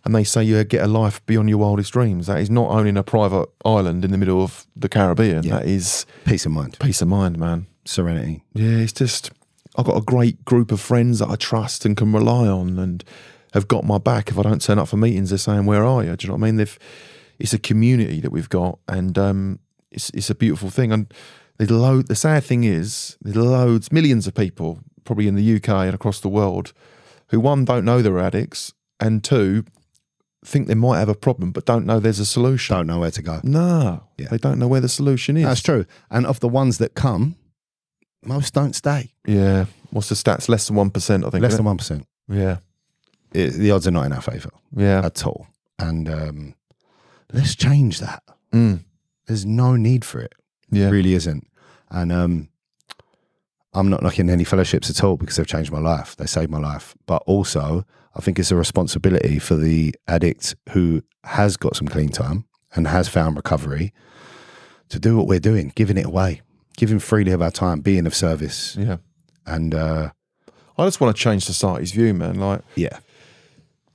[0.04, 2.28] And they say you get a life beyond your wildest dreams.
[2.28, 5.44] That is not owning a private island in the middle of the Caribbean.
[5.44, 5.58] Yeah.
[5.60, 7.68] That is peace of mind, peace of mind, man.
[7.86, 8.44] serenity.
[8.54, 9.32] Yeah, it's just
[9.76, 13.04] I've got a great group of friends that I trust and can rely on, and
[13.54, 14.30] have got my back.
[14.30, 16.38] If I don't turn up for meetings, they're saying, "Where are you?" Do you know
[16.38, 16.56] what I mean?
[16.56, 16.80] They've
[17.38, 19.60] it's a community that we've got, and um,
[19.98, 20.92] it's it's a beautiful thing.
[20.94, 21.14] And
[21.58, 22.08] there's load.
[22.08, 26.20] The sad thing is, there's loads, millions of people, probably in the UK and across
[26.22, 26.72] the world,
[27.30, 29.64] who one don't know they're addicts, and two
[30.46, 32.74] think they might have a problem but don't know there's a solution.
[32.76, 33.42] Don't know where to go.
[33.44, 34.28] No, Yeah.
[34.32, 35.44] they don't know where the solution is.
[35.44, 35.86] That's true.
[36.10, 37.36] And of the ones that come,
[38.24, 39.12] most don't stay.
[39.26, 39.66] Yeah.
[39.90, 40.48] What's the stats?
[40.48, 41.42] Less than one percent, I think.
[41.44, 42.06] Less than one percent.
[42.30, 42.58] Yeah.
[43.34, 45.06] it, the odds are not in our favour Yeah.
[45.06, 45.48] at all.
[45.80, 46.56] And um,
[47.34, 48.24] let's change that.
[48.54, 48.84] Mm.
[49.28, 50.34] There's no need for it.
[50.72, 50.88] Yeah.
[50.88, 51.48] It really isn't.
[51.90, 52.50] And um,
[53.74, 56.16] I'm not knocking any fellowships at all because they've changed my life.
[56.16, 56.96] They saved my life.
[57.06, 62.10] But also, I think it's a responsibility for the addict who has got some clean
[62.10, 63.94] time and has found recovery
[64.90, 66.42] to do what we're doing, giving it away,
[66.78, 68.76] giving freely of our time, being of service.
[68.78, 68.98] Yeah.
[69.46, 70.12] And uh,
[70.78, 72.40] I just want to change society's view, man.
[72.40, 73.00] Like, yeah,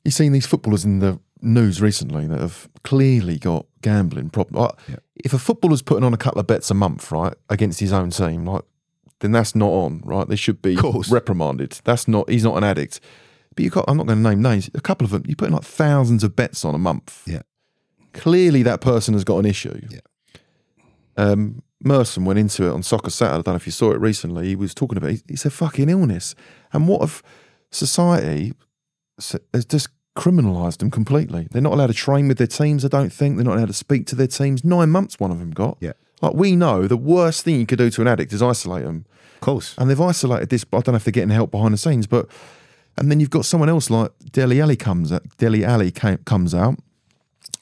[0.05, 4.59] you've seen these footballers in the news recently that have clearly got gambling problems.
[4.59, 4.97] Like, Yeah.
[5.25, 8.11] If a footballer's putting on a couple of bets a month, right, against his own
[8.11, 8.63] team, like,
[9.21, 10.29] then that's not on, right?
[10.29, 10.77] They should be
[11.11, 11.79] reprimanded.
[11.85, 12.29] That's not.
[12.29, 12.99] He's not an addict.
[13.55, 13.85] But you got.
[13.87, 14.69] I'm not going to name names.
[14.75, 15.23] A couple of them.
[15.27, 17.23] You're putting like thousands of bets on a month.
[17.27, 17.43] Yeah.
[18.15, 19.81] Clearly, that person has got an issue.
[19.91, 20.01] Yeah.
[21.17, 23.39] Um, Merson went into it on Soccer Saturday.
[23.39, 24.49] I don't know if you saw it recently.
[24.49, 25.13] He was talking about.
[25.29, 26.35] It's a fucking illness.
[26.73, 27.23] And what if
[27.71, 28.55] society
[29.19, 31.49] has just criminalised them completely?
[31.51, 32.85] They're not allowed to train with their teams.
[32.85, 34.65] I don't think they're not allowed to speak to their teams.
[34.65, 35.79] Nine months, one of them got.
[35.81, 35.93] Yeah.
[36.21, 39.07] Like we know, the worst thing you could do to an addict is isolate them
[39.35, 39.75] of course.
[39.77, 40.65] and they've isolated this.
[40.65, 42.07] But I don't know if they're getting help behind the scenes.
[42.07, 42.29] But
[42.97, 45.23] and then you've got someone else like Dele Alli comes out.
[45.39, 46.79] Dele Alli came, comes out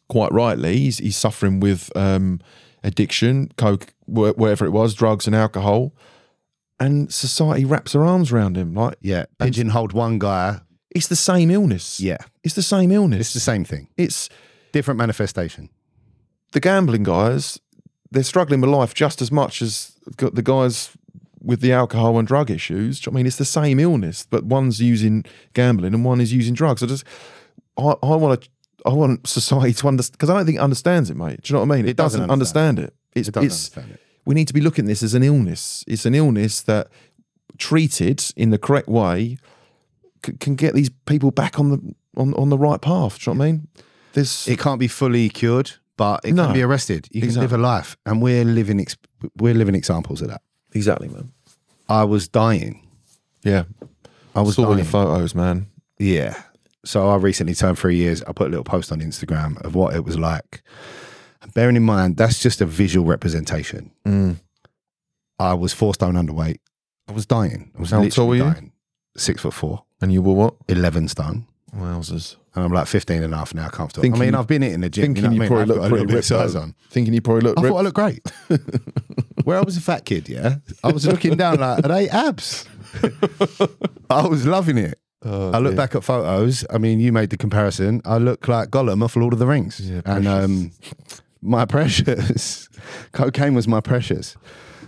[0.09, 0.77] quite rightly.
[0.77, 2.41] He's, he's suffering with um,
[2.83, 5.95] addiction, coke, wh- whatever it was, drugs and alcohol.
[6.79, 8.75] And society wraps their arms around him.
[8.75, 10.61] Like Yeah, pigeonholed one guy.
[10.91, 12.01] It's the same illness.
[12.01, 13.21] Yeah, it's the same illness.
[13.21, 14.29] it's the same thing, It's
[14.73, 15.69] different manifestation.
[16.53, 17.59] the gambling guys.
[18.13, 20.91] They're struggling with life just as much as the guys
[21.43, 22.99] with the alcohol and drug issues.
[23.01, 25.25] Do you know what I mean, it's the same illness, but one's using
[25.55, 26.83] gambling and one is using drugs.
[26.83, 27.05] I just,
[27.79, 28.49] I, I want to,
[28.85, 31.43] I want society to understand because I don't think it understands it, mate.
[31.43, 31.89] Do you know what I mean?
[31.89, 32.79] It, doesn't doesn't, understand.
[32.81, 32.93] it.
[33.15, 34.01] It's, It doesn't it's understand it.
[34.27, 35.85] we need to be looking at this as an illness.
[35.87, 36.89] It's an illness that,
[37.59, 39.37] treated in the correct way,
[40.25, 43.19] c- can get these people back on the on, on the right path.
[43.19, 43.69] Do you know what I mean?
[44.13, 46.47] There's It can't be fully cured, but it No.
[46.47, 47.09] can be arrested.
[47.13, 48.97] You can live a life, and we're living ex-
[49.37, 50.43] we're living examples of that.
[50.73, 51.33] exactly, man.
[51.89, 52.87] I was dying.
[53.45, 53.65] Yeah,
[54.35, 54.79] I was saw dying.
[54.79, 55.67] the photos, man.
[55.99, 56.35] Yeah.
[56.85, 58.23] So I recently turned three years.
[58.27, 60.63] I put a little post on Instagram of what it was like.
[61.55, 63.91] Bearing in mind, that's just a visual representation.
[64.07, 64.37] Mm.
[65.39, 66.59] I was four stone underweight.
[67.09, 67.71] I was dying.
[67.77, 68.43] I was How literally tall were you?
[68.55, 68.73] dying.
[69.17, 70.55] Six foot four, And you were what?
[70.69, 71.47] 11 stone.
[71.77, 72.37] Wowzers.
[72.55, 74.03] And I'm like 15 and a half now, comfortable.
[74.03, 75.15] Thinking I mean, I've been hitting the gym.
[75.15, 76.27] Thinking you, you, know I probably look pretty ripped.
[76.27, 76.75] size on.
[76.91, 77.73] Thinking you probably look I ripped.
[77.73, 78.33] thought I looked great.
[79.45, 82.67] Where I was a fat kid, yeah, I was looking down like, are they abs?
[84.11, 84.99] I was loving it.
[85.23, 85.77] Oh, I look dear.
[85.77, 86.65] back at photos.
[86.71, 88.03] I mean, you made the comparison.
[88.05, 89.81] I look like Gollum off Lord of the Rings.
[89.81, 90.73] Yeah, and um,
[91.41, 92.69] my precious,
[93.13, 94.37] cocaine was my precious.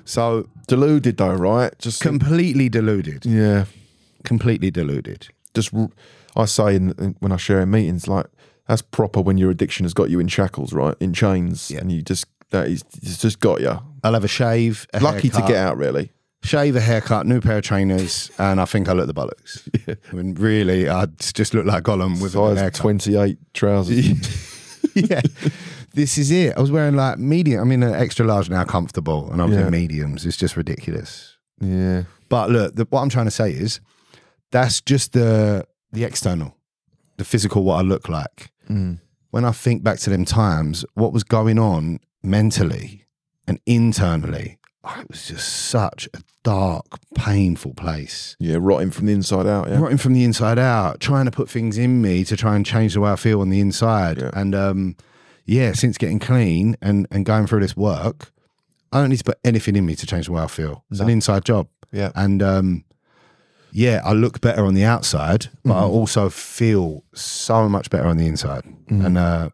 [0.05, 1.73] So deluded though, right?
[1.79, 3.25] Just completely deluded.
[3.25, 3.67] yeah.
[4.25, 5.29] Completely deluded.
[5.55, 5.73] Just
[6.37, 8.27] I say in, when I share in meetings, like
[8.68, 10.95] that's proper when your addiction has got you in shackles, right?
[11.01, 11.81] In chains, Yeah.
[11.81, 13.79] and you just that is it's just got you.
[14.05, 14.87] I'll have a shave.
[14.95, 16.11] A Lucky to get out, really.
[16.45, 19.68] Shave, a haircut, new pair of trainers, and I think I look the bollocks.
[20.12, 22.75] I mean, really, I just look like Gollum with a haircut.
[22.75, 24.09] twenty eight trousers.
[24.95, 25.20] yeah.
[25.95, 26.57] This is it.
[26.57, 27.61] I was wearing like medium.
[27.61, 29.66] I'm in an extra large now, comfortable, and I was Yeah.
[29.66, 30.25] in mediums.
[30.25, 31.37] It's just ridiculous.
[31.61, 33.79] yeah, But look, the, what I'm trying to say is
[34.53, 36.57] that's just the the external,
[37.17, 38.51] the physical, what I look like.
[38.71, 39.01] Mm.
[39.31, 43.07] When I think back to them times, what was going on mentally
[43.47, 48.37] and internally, oh, it was just such a dark, painful place.
[48.39, 49.69] yeah, rotting from the inside out.
[49.69, 52.65] Yeah, Rotting from the inside out, trying to put things in me to try and
[52.65, 54.19] change the way I feel on the inside.
[54.19, 54.31] Yeah.
[54.35, 54.97] And um,
[55.45, 58.33] yeah, since getting clean and, and going through this work,
[58.93, 60.85] I don't need to put anything in me to change the way I feel.
[60.91, 61.69] It's an inside job.
[61.91, 62.85] yeah, And um,
[63.73, 65.91] yeah, I look better on the outside, but I Mhm.
[65.91, 68.64] also feel so much better on the inside.
[68.91, 69.05] Mhm.
[69.07, 69.49] And uh,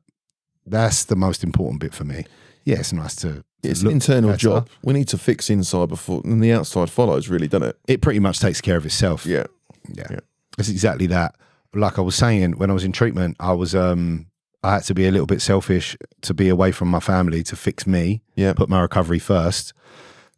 [0.67, 2.25] that's the most important bit for me.
[2.65, 3.29] Yeah, it's nice to.
[3.63, 4.39] to It's an internal better.
[4.39, 4.69] job.
[4.85, 7.29] We need to fix inside before, and the outside follows.
[7.29, 7.77] Really, doesn't it?
[7.89, 9.25] It pretty much takes care of itself.
[9.27, 9.47] Yeah,
[9.95, 10.07] Yeah.
[10.11, 10.21] Yeah.
[10.59, 11.35] It's exactly that.
[11.75, 14.27] Like I was saying, when I was in treatment, I was um
[14.65, 17.55] I had to be a little bit selfish to be away from my family to
[17.57, 19.73] fix me, yeah, put my recovery first.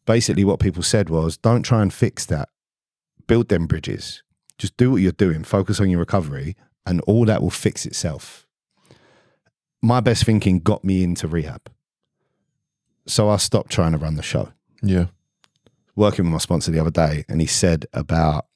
[0.07, 2.49] Basically what people said was don't try and fix that.
[3.27, 4.23] Build them bridges.
[4.59, 8.47] Just do what you're doing, focus on your recovery, and all that will fix itself.
[9.83, 11.71] My best thinking got me into rehab.
[13.07, 14.53] So I stopped trying to run the show
[14.83, 15.07] yeah,
[15.97, 18.47] working with my sponsor the other day, and he said about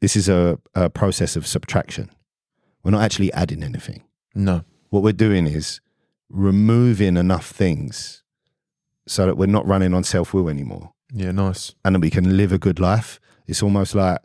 [0.00, 2.10] this is a, a process of subtraction.
[2.82, 4.02] We're not actually adding anything.
[4.34, 5.80] no, What we're doing is
[6.28, 8.22] removing enough things
[9.06, 11.74] so that we're not running on self will anymore yeah, nice.
[11.84, 13.20] and that we can live a good life.
[13.46, 14.18] It's almost like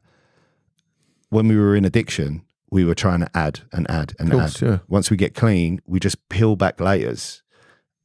[1.30, 4.67] when we were in addiction, we were trying to add and add and Course, add.
[4.70, 4.78] yeah.
[4.88, 7.41] Once we get clean, we just peel back layers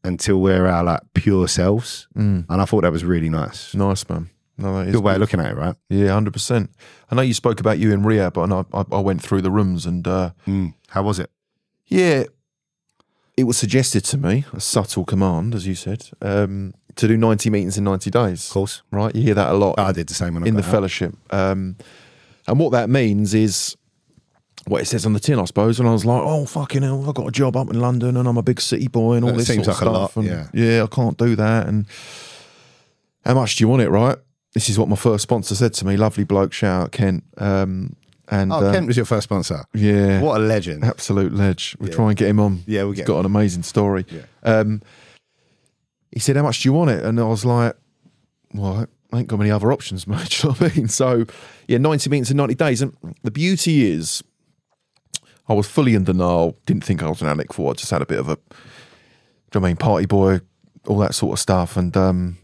[0.02, 2.08] until we're our like pure selves.
[2.16, 2.46] Mm.
[2.48, 3.74] And I thought that was really nice.
[3.74, 4.30] Nice, man.
[4.56, 5.20] No, that is Good way of good.
[5.20, 5.74] looking at it, right?
[5.88, 6.70] Yeah, hundred percent.
[7.10, 9.50] I know you spoke about you in rehab, and I, I, I went through the
[9.50, 10.74] rooms, and uh, Mm.
[10.88, 11.30] How was it?
[11.86, 12.24] yeah,
[13.36, 17.51] it was suggested to me a subtle command, as you said, um, to do ninety
[17.51, 18.47] meetings in ninety days.
[18.49, 18.82] Of course.
[18.90, 20.70] Right, you hear that a lot I did the same in the out.
[20.70, 21.76] fellowship, um,
[22.47, 23.76] and what that means is
[24.66, 25.78] what it says on the tin, I suppose.
[25.78, 28.26] And I was like, oh fucking hell, I've got a job up in London, and
[28.28, 30.16] I'm a big city boy, and all It this seems sort of like stuff.
[30.16, 30.82] lot, and yeah.
[30.82, 31.66] I can't do that.
[31.66, 31.86] And
[33.24, 34.16] how much do you want it, right?
[34.55, 35.97] This is what my first sponsor said to me.
[35.97, 37.24] Lovely bloke, shout out Kent.
[37.38, 37.97] Um,
[38.28, 39.64] and Oh, um, Kent was your first sponsor.
[39.74, 40.84] yeah, What a legend.
[40.84, 41.76] absolute ledge.
[41.78, 41.95] We Yeah.
[41.95, 42.62] try and get him on.
[42.66, 44.07] Yeah, we'll He's get got an amazing story.
[44.11, 44.20] Yeah.
[44.45, 44.80] Um,
[46.14, 47.76] he said, "How much do you want it?" And I was like,
[48.54, 50.88] "Well, I ain't got many other options, mate." Do you know what I mean?
[50.88, 51.26] So,
[51.68, 52.80] yeah, ninety meetings in ninety days.
[52.80, 54.22] And the beauty is,
[55.48, 56.56] I was fully in denial.
[56.66, 57.72] Didn't think I was an addict for.
[57.72, 58.56] I just had a bit of a, do you
[59.56, 60.40] know what I mean, party boy,
[60.86, 61.76] all that sort of stuff.
[61.76, 62.38] And um,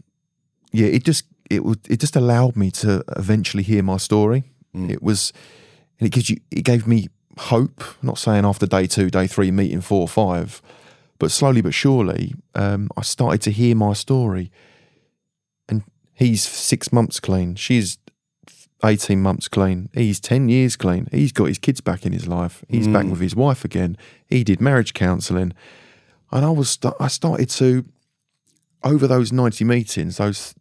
[0.73, 4.43] yeah, it just it would it just allowed me to eventually hear my story.
[4.73, 5.33] It was,
[5.99, 7.07] and it gives you it gave me
[7.37, 7.83] hope.
[8.01, 10.61] I'm not saying after day two, day three, meeting four or five,
[11.21, 14.51] but slowly but surely, um, I started to hear my story.
[15.69, 17.53] And he's six months clean.
[17.53, 17.99] She's
[18.83, 19.89] 18 months clean.
[19.93, 21.07] He's 10 years clean.
[21.11, 22.65] He's got his kids back in his life.
[22.67, 23.97] He's back with his wife again.
[24.25, 25.53] He did marriage counselling.
[26.31, 27.85] And I was, I started to,
[28.83, 30.55] over those 90 meetings, those,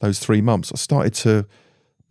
[0.00, 1.46] those three months, I started to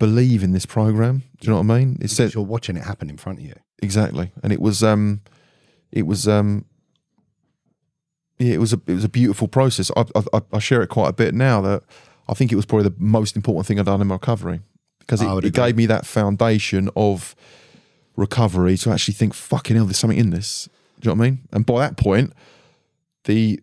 [0.00, 1.22] believe in this program.
[1.38, 1.98] Do you know what I mean?
[2.00, 3.54] It Because you're watching it happen in front of you.
[3.80, 5.20] exactly and it was um
[5.92, 6.64] it was um
[8.38, 9.90] yeah it was a it was a beautiful process.
[9.96, 11.82] I, I I share it quite a bit now that
[12.28, 14.60] I think it was probably the most important thing I've done in my recovery
[15.00, 17.34] because it, it gave me that foundation of
[18.16, 20.68] recovery to actually think fucking hell there's something in this.
[21.00, 21.48] Do you know what I mean?
[21.52, 22.32] And by that point
[23.24, 23.60] the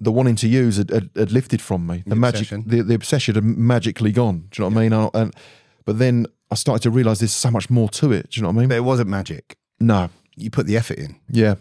[0.00, 2.02] the wanting to use had, had, had lifted from me.
[2.04, 2.64] The, The magic obsession.
[2.66, 4.48] the, the obsession had magically gone.
[4.50, 4.92] Do you know what I mean?
[4.92, 5.36] And, and
[5.84, 8.30] but then I started to realize there's so much more to it.
[8.30, 8.68] Do you know what I mean?
[8.68, 9.56] But it wasn't magic.
[9.80, 10.10] no.
[10.36, 11.14] You put the effort in.
[11.30, 11.54] yeah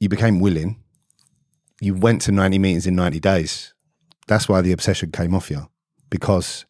[0.00, 0.82] You became willing.
[1.80, 3.74] You went to 90 meetings in 90 days.
[4.26, 5.68] That's why the obsession came off you.
[6.10, 6.66] Because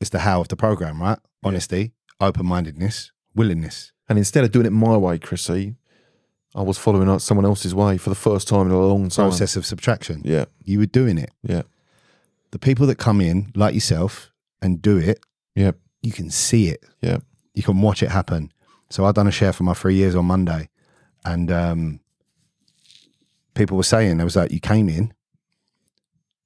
[0.00, 1.18] it's the how of the program, right?
[1.42, 3.92] Honesty, open mindedness, willingness.
[4.08, 5.76] And instead of doing it my way, Chrissy,
[6.54, 9.28] I was following out someone else's way for the first time in a long time.
[9.28, 10.22] Process of subtraction.
[10.24, 11.30] Yeah, You were doing it.
[11.42, 11.62] yeah,
[12.52, 14.32] The people that come in, like yourself,
[14.62, 15.20] and do it,
[15.54, 15.72] yeah,
[16.02, 16.84] you can see it.
[17.02, 17.18] yeah,
[17.54, 18.50] you can watch it happen.
[18.90, 20.68] So I done a share for my three years on Monday,
[21.24, 22.00] and um,
[23.54, 25.12] people were saying there was like you came in,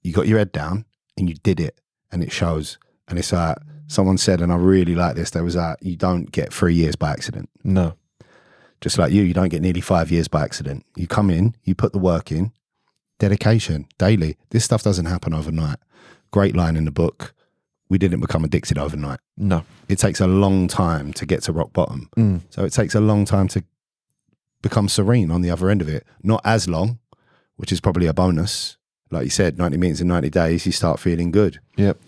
[0.03, 0.85] you got your head down,
[1.17, 2.79] and you did it, and it shows.
[3.09, 5.31] And it's like someone said, and I really like this.
[5.31, 7.51] There was like you don't get three years by accident.
[7.63, 7.95] no,
[8.81, 10.85] Just like you, you don't get nearly five years by accident.
[10.97, 12.53] You come in, you put the work in,
[13.19, 14.37] dedication daily.
[14.51, 15.79] This stuff doesn't happen overnight.
[16.31, 17.35] Great line in the book.
[17.89, 19.65] We didn't become addicted overnight no.
[19.89, 22.09] it takes a long time to get to rock bottom.
[22.17, 22.41] Mm.
[22.51, 23.65] So it takes a long time to
[24.63, 26.07] become serene on the other end of it.
[26.23, 26.99] Not as long,
[27.57, 28.77] which is probably a bonus.
[29.11, 31.61] Like you said, 90 meetings in 90 days, you start feeling good.
[31.77, 31.99] Yep.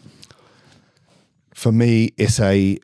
[1.53, 2.79] For me, it's a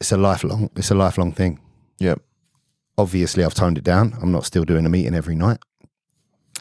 [0.00, 1.60] it's a lifelong it's a lifelong thing.
[1.98, 2.20] Yep.
[2.98, 4.14] Obviously, I've toned it down.
[4.20, 5.58] I'm not still doing a meeting every night,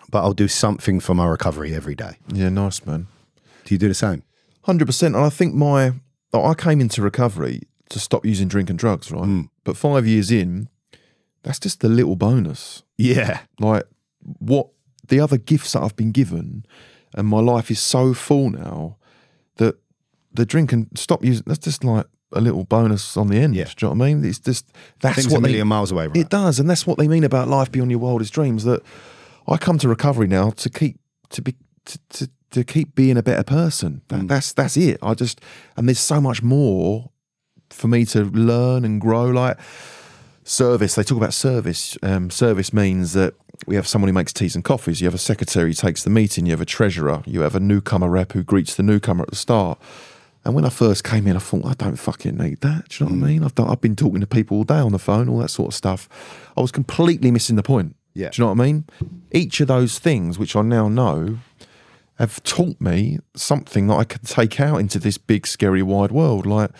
[0.09, 2.17] but I'll do something for my recovery every day.
[2.33, 3.07] Yeah, nice man.
[3.65, 4.23] Do you do the same?
[4.63, 5.15] Hundred percent.
[5.15, 5.93] And I think my
[6.33, 9.23] I came into recovery to stop using drink and drugs, right?
[9.23, 9.49] Mm.
[9.63, 10.69] But five years in,
[11.43, 12.83] that's just a little bonus.
[12.97, 13.41] Yeah.
[13.59, 13.83] Like
[14.39, 14.69] what
[15.07, 16.65] the other gifts that I've been given,
[17.15, 18.97] and my life is so full now
[19.57, 19.75] that
[20.33, 23.55] the drink and stop using that's just like a little bonus on the end.
[23.55, 23.65] Yeah.
[23.65, 24.25] Do you know what I mean?
[24.25, 24.71] It's just
[25.01, 26.17] that's Things a what they, million miles away, right?
[26.17, 28.63] It does, and that's what they mean about life beyond your wildest dreams.
[28.63, 28.81] That
[29.47, 33.23] I come to recovery now to keep to be to to, to keep being a
[33.23, 34.01] better person.
[34.07, 34.27] That, mm.
[34.27, 34.97] That's that's it.
[35.01, 35.41] I just
[35.75, 37.11] and there's so much more
[37.69, 39.25] for me to learn and grow.
[39.25, 39.59] Like
[40.51, 41.97] service, they talk about service.
[42.03, 43.33] Um, service means that
[43.67, 45.01] we have someone who makes teas and coffees.
[45.01, 46.45] You have a secretary who takes the meeting.
[46.45, 47.23] You have a treasurer.
[47.25, 49.79] You have a newcomer rep who greets the newcomer at the start.
[50.43, 52.89] And when I first came in, I thought, I don't fucking need that.
[52.89, 53.43] Do you know what I mean?
[53.43, 55.69] I've, done, I've been talking to people all day on the phone, all that sort
[55.69, 56.09] of stuff.
[56.57, 57.95] I was completely missing the point.
[58.13, 58.29] Yeah.
[58.29, 58.85] Do you know what I mean?
[59.31, 61.37] Each of those things, which I now know,
[62.15, 66.45] have taught me something that I can take out into this big, scary, wide world,
[66.45, 66.71] like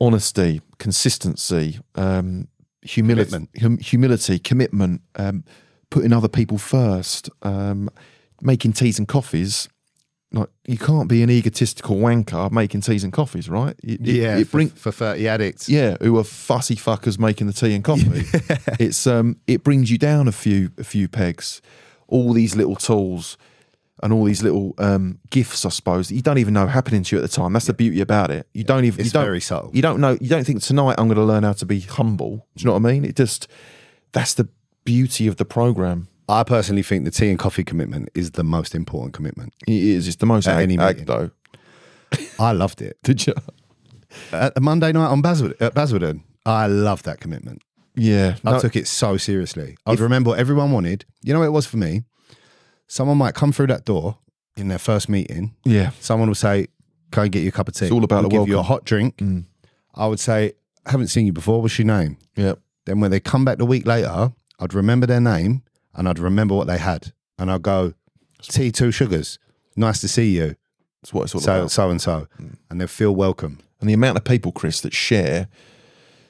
[0.00, 2.48] honesty, consistency, um,
[2.82, 3.60] humility, Commitment.
[3.60, 5.44] hum- humility, commitment, um,
[5.90, 7.88] putting other people first, um,
[8.40, 9.68] making teas and coffees
[10.34, 13.76] like you can't be an egotistical wanker making teas and coffees, right?
[13.82, 15.68] It, it- yeah, it for, bring for 30 addicts.
[15.68, 18.24] yeah, who are fussy fuckers making the tea and coffee.
[18.80, 21.60] it's um, it brings you down a few a few pegs.
[22.08, 23.36] All these little tools
[24.02, 27.16] and all these little um, gifts, I suppose, that you don't even know happening to
[27.16, 27.52] you at the time.
[27.52, 28.48] That's the beauty about it.
[28.52, 29.70] You don't even It's you don't, very subtle.
[29.72, 30.18] You don't know.
[30.20, 32.46] You don't think tonight I'm going to learn how to be humble.
[32.56, 33.04] Do you know what I mean?
[33.04, 33.48] It just
[34.12, 34.48] that's the
[34.84, 36.08] beauty of the program.
[36.28, 39.52] I personally think the tea and coffee commitment is the most important commitment.
[39.66, 40.06] It is.
[40.08, 41.04] It's the most At ag, any meeting.
[41.04, 41.30] though.
[42.38, 42.98] I loved it.
[43.04, 43.34] Did you?
[44.32, 47.62] At Monday night on Basildon, at Basildon, I loved that commitment.
[47.94, 48.36] Yeah.
[48.44, 49.76] I No, took it so seriously.
[49.86, 51.04] I'd remember what everyone wanted.
[51.22, 52.02] You know what it was for me?
[52.92, 54.18] Someone might come through that door
[54.54, 55.54] in their first meeting.
[55.64, 55.92] yeah.
[56.00, 56.66] Someone will say,
[57.10, 57.86] Can I get you a cup of tea?
[57.86, 59.16] It's all about We'll the give you a hot drink.
[59.16, 59.46] Mm.
[59.94, 60.52] I would say,
[60.84, 61.62] I haven't seen you before.
[61.62, 62.18] What's your name?
[62.36, 62.56] Yeah.
[62.84, 65.62] Then when they come back the week later, I'd remember their name
[65.94, 67.14] and I'd remember what they had.
[67.38, 67.94] And I'd go,
[68.42, 69.38] Tea, two sugars.
[69.74, 70.56] Nice to see you.
[71.00, 71.70] That's what it's all So, about.
[71.70, 72.26] so and so.
[72.68, 73.60] And they feel welcome.
[73.80, 75.48] And the amount of people, Chris, that share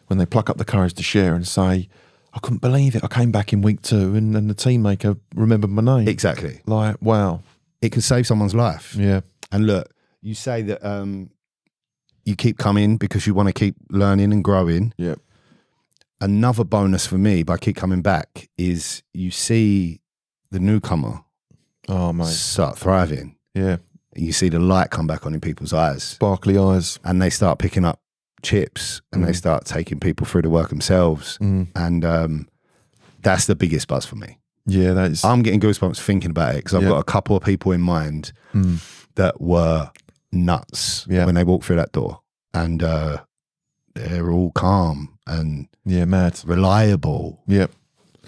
[0.06, 1.88] when they pluck up the courage to share and say,
[2.34, 3.04] I couldn't believe it.
[3.04, 6.08] I came back in week two and, and the team maker remembered my name.
[6.08, 6.60] Exactly.
[6.66, 7.42] like, wow.
[7.82, 8.94] It can save someone's life.
[8.96, 9.20] Yeah.
[9.50, 11.30] And look, you say that um,
[12.24, 14.94] you keep coming because you want to keep learning and growing.
[14.96, 15.16] Yeah.
[16.20, 20.00] Another bonus for me by keep coming back is you see
[20.50, 21.20] the newcomer
[21.88, 22.28] Oh, mate.
[22.28, 23.36] start thriving.
[23.54, 23.78] Yeah.
[24.14, 26.98] You see the light come back on in people's eyes, Sparkly eyes.
[27.02, 27.98] and they start picking up
[28.42, 29.36] chips and they Mm.
[29.36, 31.38] start taking people through the work themselves.
[31.40, 31.68] Mm.
[31.76, 32.48] And um,
[33.22, 34.38] that's the biggest buzz for me.
[34.66, 35.24] Yeah, that is.
[35.24, 36.90] I'm getting goosebumps thinking about it because I've Yeah.
[36.90, 38.78] got a couple of people in mind Mm.
[39.16, 39.90] that were
[40.32, 41.24] nuts Yeah.
[41.26, 42.20] when they walked through that door.
[42.54, 43.22] And uh,
[43.94, 46.40] they're all calm and Yeah, mad.
[46.44, 47.42] reliable.
[47.46, 47.66] Yeah.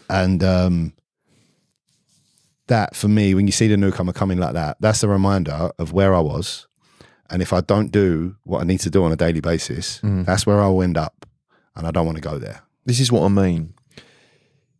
[0.08, 0.92] And um,
[2.66, 5.92] that for me, when you see the newcomer coming like that, that's a reminder of
[5.92, 6.66] where I was.
[7.31, 10.27] And if I don't do what I need to do on a daily basis, Mm.
[10.27, 11.27] that's where I'll end up.
[11.77, 12.62] And I don't want to go there.
[12.85, 13.75] This is what I mean.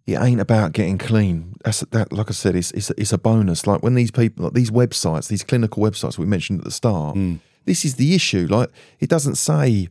[0.07, 1.55] It ain't about getting clean.
[1.65, 2.13] That's that.
[2.13, 3.67] Like I said, it's it's it's a bonus.
[3.67, 7.17] Like when these people, like these websites, these clinical websites we mentioned at the start.
[7.17, 7.41] Mm.
[7.65, 8.47] This is the issue.
[8.51, 8.69] Like
[9.01, 9.89] it doesn't say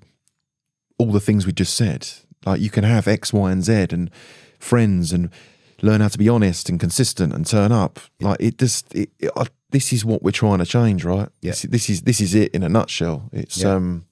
[1.00, 2.08] all the things we just said.
[2.46, 4.12] Like you can have X, Y, and Z, and
[4.60, 5.32] friends, and
[5.82, 8.00] learn how to be honest and consistent and turn up.
[8.22, 8.94] Like it just.
[8.94, 11.28] It, it, I, this is what we're trying to change, right?
[11.42, 11.52] Yeah.
[11.52, 13.30] This, this is this is it in a nutshell.
[13.34, 13.74] It's Yeah.
[13.76, 14.06] um,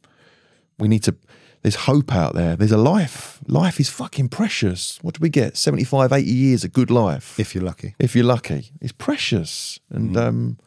[0.77, 1.15] we need to.
[1.61, 2.55] There's hope out there.
[2.55, 3.39] There's a life.
[3.47, 4.97] Life is fucking precious.
[5.03, 5.55] What do we get?
[5.55, 7.39] 75, 80 years of good life.
[7.39, 7.93] If you're lucky.
[7.99, 9.79] if you're lucky, it's precious.
[9.91, 10.57] And um,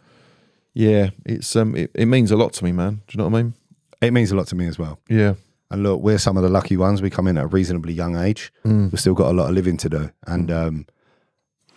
[0.73, 3.03] yeah, it's um, it, it means a lot to me, man.
[3.09, 3.55] Do you know what I mean?
[4.01, 5.01] It means a lot to me as well.
[5.09, 5.35] Yeah.
[5.71, 7.03] And look, we're some of the lucky ones.
[7.03, 8.53] We come in at a reasonably young age.
[8.65, 10.87] We've still got a lot of living to do and um,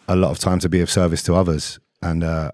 [0.08, 1.80] a lot of time to be of service to others.
[2.04, 2.52] And uh,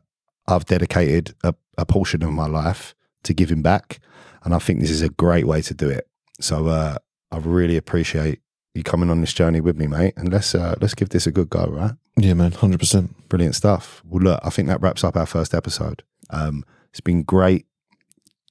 [0.47, 3.99] I've dedicated a, a portion of my life to giving back.
[4.43, 6.07] And I think this is a great way to do it.
[6.39, 6.97] So uh,
[7.31, 8.41] I really appreciate
[8.73, 10.13] you coming on this journey with me, mate.
[10.17, 11.93] And let's uh, let's give this a good go, right?
[12.17, 12.51] Yeah, man.
[12.51, 13.29] Hundred percent.
[13.29, 14.01] Brilliant stuff.
[14.05, 16.03] Well, look, I think that wraps up our first episode.
[16.29, 17.65] Um, it's been great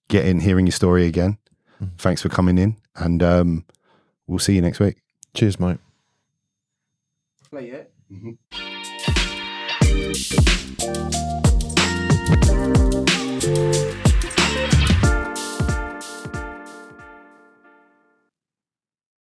[0.09, 1.39] getting hearing your story again.
[1.99, 3.65] Thanks for coming in, and um,
[4.27, 4.99] we'll see you next week.
[5.35, 5.79] Cheers, mate.
[7.51, 7.87] Play
[11.11, 11.22] it.